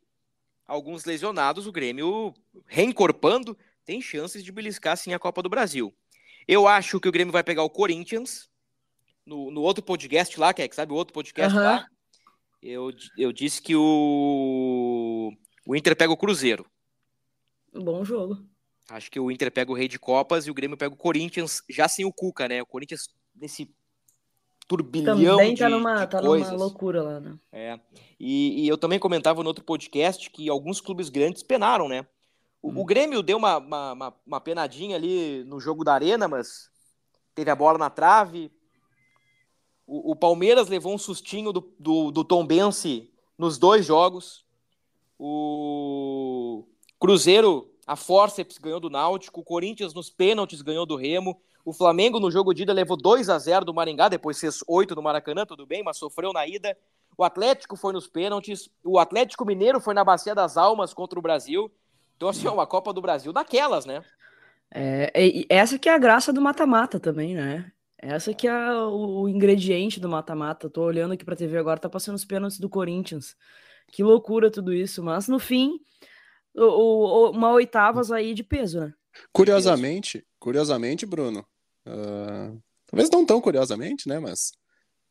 [0.68, 2.34] alguns lesionados, o Grêmio
[2.66, 3.58] reencorpando,
[3.88, 5.96] tem chances de beliscar sim a Copa do Brasil.
[6.46, 8.50] Eu acho que o Grêmio vai pegar o Corinthians
[9.26, 11.64] no, no outro podcast lá, que é, sabe o outro podcast uhum.
[11.64, 11.88] lá?
[12.62, 15.32] Eu, eu disse que o,
[15.66, 16.66] o Inter pega o Cruzeiro.
[17.74, 18.46] Bom jogo.
[18.90, 21.64] Acho que o Inter pega o Rei de Copas e o Grêmio pega o Corinthians,
[21.70, 22.62] já sem o Cuca, né?
[22.62, 23.74] O Corinthians nesse
[24.68, 26.52] turbilhão também tá de, numa, de tá coisas.
[26.52, 27.38] numa loucura lá, né?
[27.54, 27.80] É.
[28.20, 32.06] E, e, eu também comentava no outro podcast que alguns clubes grandes penaram, né?
[32.62, 32.80] O, hum.
[32.80, 36.70] o Grêmio deu uma, uma, uma, penadinha ali no jogo da Arena, mas
[37.36, 38.52] teve a bola na trave,
[39.88, 44.46] o, o Palmeiras levou um sustinho do, do, do Tom Bense nos dois jogos.
[45.18, 46.68] O
[47.00, 49.40] Cruzeiro, a Forceps ganhou do Náutico.
[49.40, 51.40] O Corinthians nos pênaltis ganhou do Remo.
[51.64, 54.96] O Flamengo no jogo de ida levou 2 a 0 do Maringá, depois fez 8
[54.96, 56.78] no Maracanã, tudo bem, mas sofreu na ida.
[57.18, 58.70] O Atlético foi nos pênaltis.
[58.84, 61.72] O Atlético Mineiro foi na Bacia das Almas contra o Brasil.
[62.18, 64.04] Então, assim, é uma Copa do Brasil daquelas, né?
[64.74, 65.12] É,
[65.48, 67.72] essa que é a graça do mata-mata também, né?
[67.98, 70.70] Essa que é o, o ingrediente do mata-mata.
[70.70, 73.36] Tô olhando aqui pra TV agora, tá passando os pênaltis do Corinthians.
[73.92, 75.02] Que loucura tudo isso.
[75.04, 75.80] Mas no fim,
[76.56, 78.94] o, o, uma oitavas aí de peso, né?
[79.32, 81.46] Curiosamente, curiosamente, Bruno.
[81.86, 84.20] Uh, talvez não tão curiosamente, né?
[84.20, 84.52] Mas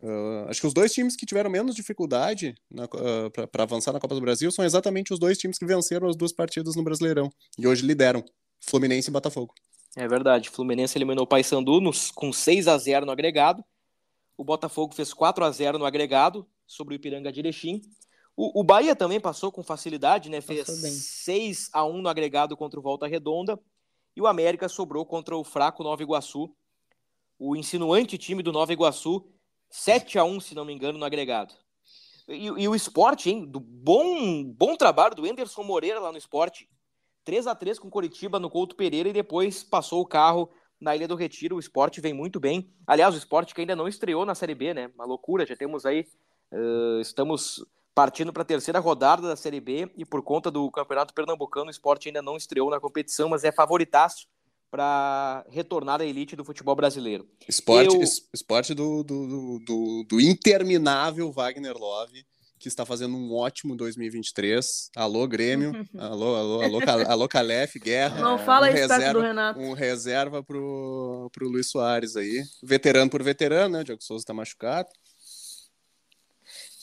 [0.02, 4.14] uh, acho que os dois times que tiveram menos dificuldade uh, para avançar na Copa
[4.14, 7.66] do Brasil são exatamente os dois times que venceram as duas partidas no Brasileirão e
[7.66, 8.24] hoje lideram
[8.60, 9.54] Fluminense e Botafogo.
[9.96, 10.50] É verdade.
[10.50, 13.64] Fluminense eliminou o Paysandu nos, com 6 a 0 no agregado.
[14.36, 17.80] O Botafogo fez 4 a 0 no agregado sobre o Ipiranga de Erechim.
[18.36, 20.42] O, o Bahia também passou com facilidade, né?
[20.42, 23.58] Fez 6 a 1 no agregado contra o Volta Redonda.
[24.14, 26.54] E o América sobrou contra o fraco Nova Iguaçu.
[27.38, 29.26] O insinuante time do Nova Iguaçu,
[29.76, 31.54] 7 a 1 se não me engano, no agregado.
[32.26, 33.44] E, e o esporte, hein?
[33.44, 36.68] Do bom, bom trabalho do Enderson Moreira lá no esporte.
[37.24, 40.50] 3 a 3 com Coritiba no Couto Pereira e depois passou o carro
[40.80, 41.56] na Ilha do Retiro.
[41.56, 42.72] O esporte vem muito bem.
[42.86, 44.90] Aliás, o esporte que ainda não estreou na Série B, né?
[44.94, 45.44] Uma loucura.
[45.44, 46.06] Já temos aí.
[46.50, 47.64] Uh, estamos
[47.94, 51.70] partindo para a terceira rodada da Série B e por conta do Campeonato Pernambucano, o
[51.70, 54.26] esporte ainda não estreou na competição, mas é favoritaço
[54.76, 57.26] para retornar à elite do futebol brasileiro.
[57.48, 58.02] Esporte, Eu...
[58.34, 62.26] esporte do, do, do, do interminável Wagner Love
[62.58, 64.90] que está fazendo um ótimo 2023.
[64.94, 65.72] Alô, Grêmio.
[65.96, 68.20] alô, alô, alô, alô, Calef, Guerra.
[68.20, 69.60] Não fala um isso reserva, do Renato.
[69.60, 72.42] Um reserva pro, pro Luiz Soares aí.
[72.62, 73.80] Veterano por veterano, né?
[73.80, 74.88] O Diego Souza está machucado.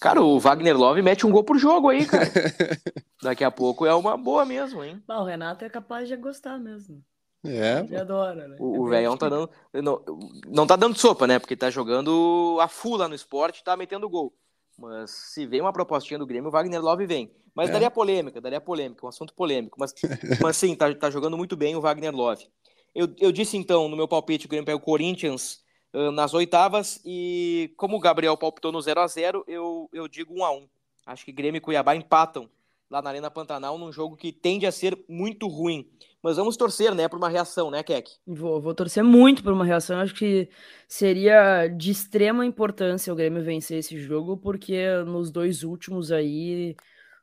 [0.01, 2.25] Cara, o Wagner Love mete um gol por jogo aí, cara.
[3.21, 5.01] Daqui a pouco é uma boa mesmo, hein?
[5.07, 7.03] o Renato é capaz de gostar mesmo.
[7.45, 7.79] É.
[7.79, 8.55] Ele adora, né?
[8.59, 9.49] O, é velhão tá dando.
[9.73, 10.01] Não,
[10.47, 11.39] não tá dando sopa, né?
[11.39, 14.33] Porque tá jogando a full lá no esporte tá metendo gol.
[14.77, 17.31] Mas se vem uma propostinha do Grêmio, o Wagner Love vem.
[17.53, 17.73] Mas é.
[17.73, 19.77] daria polêmica, daria polêmica, um assunto polêmico.
[19.79, 19.93] Mas,
[20.41, 22.47] mas sim, tá, tá jogando muito bem o Wagner Love.
[22.95, 25.63] Eu, eu disse então, no meu palpite, o Grêmio pega o Corinthians
[25.93, 27.01] uh, nas oitavas.
[27.05, 30.69] E como o Gabriel palpitou no 0 a 0 eu, eu digo 1 a 1
[31.05, 32.49] Acho que Grêmio e Cuiabá empatam
[32.89, 35.89] lá na Arena Pantanal num jogo que tende a ser muito ruim.
[36.23, 38.09] Mas vamos torcer, né, por uma reação, né, Keck?
[38.25, 39.99] Vou, vou torcer muito por uma reação.
[39.99, 40.49] Acho que
[40.87, 46.77] seria de extrema importância o Grêmio vencer esse jogo, porque nos dois últimos aí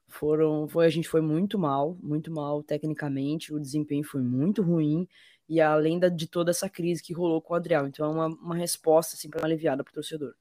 [0.07, 5.09] foram, foi a gente foi muito mal, muito mal tecnicamente, o desempenho foi muito ruim
[5.49, 8.27] e além da, de toda essa crise que rolou com o Adriel, então é uma,
[8.27, 10.35] uma resposta assim para aliviada para o torcedor.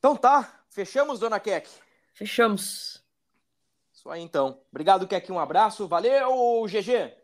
[0.00, 1.68] Então tá, fechamos, dona Keck.
[2.12, 3.04] Fechamos.
[3.92, 4.58] Isso aí então.
[4.72, 5.86] Obrigado, Keck, um abraço.
[5.86, 7.21] Valeu, GG.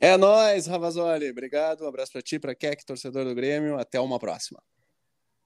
[0.00, 1.30] É nóis, Ravazoli.
[1.30, 1.84] Obrigado.
[1.84, 3.78] Um abraço para ti, para Keck, torcedor do Grêmio.
[3.78, 4.62] Até uma próxima.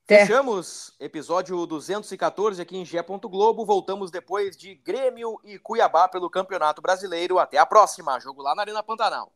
[0.04, 0.20] Até.
[0.20, 3.02] Fechamos episódio 214 aqui em Gé.
[3.02, 3.66] Globo.
[3.66, 7.38] Voltamos depois de Grêmio e Cuiabá pelo Campeonato Brasileiro.
[7.38, 8.18] Até a próxima.
[8.18, 9.32] Jogo lá na Arena Pantanal.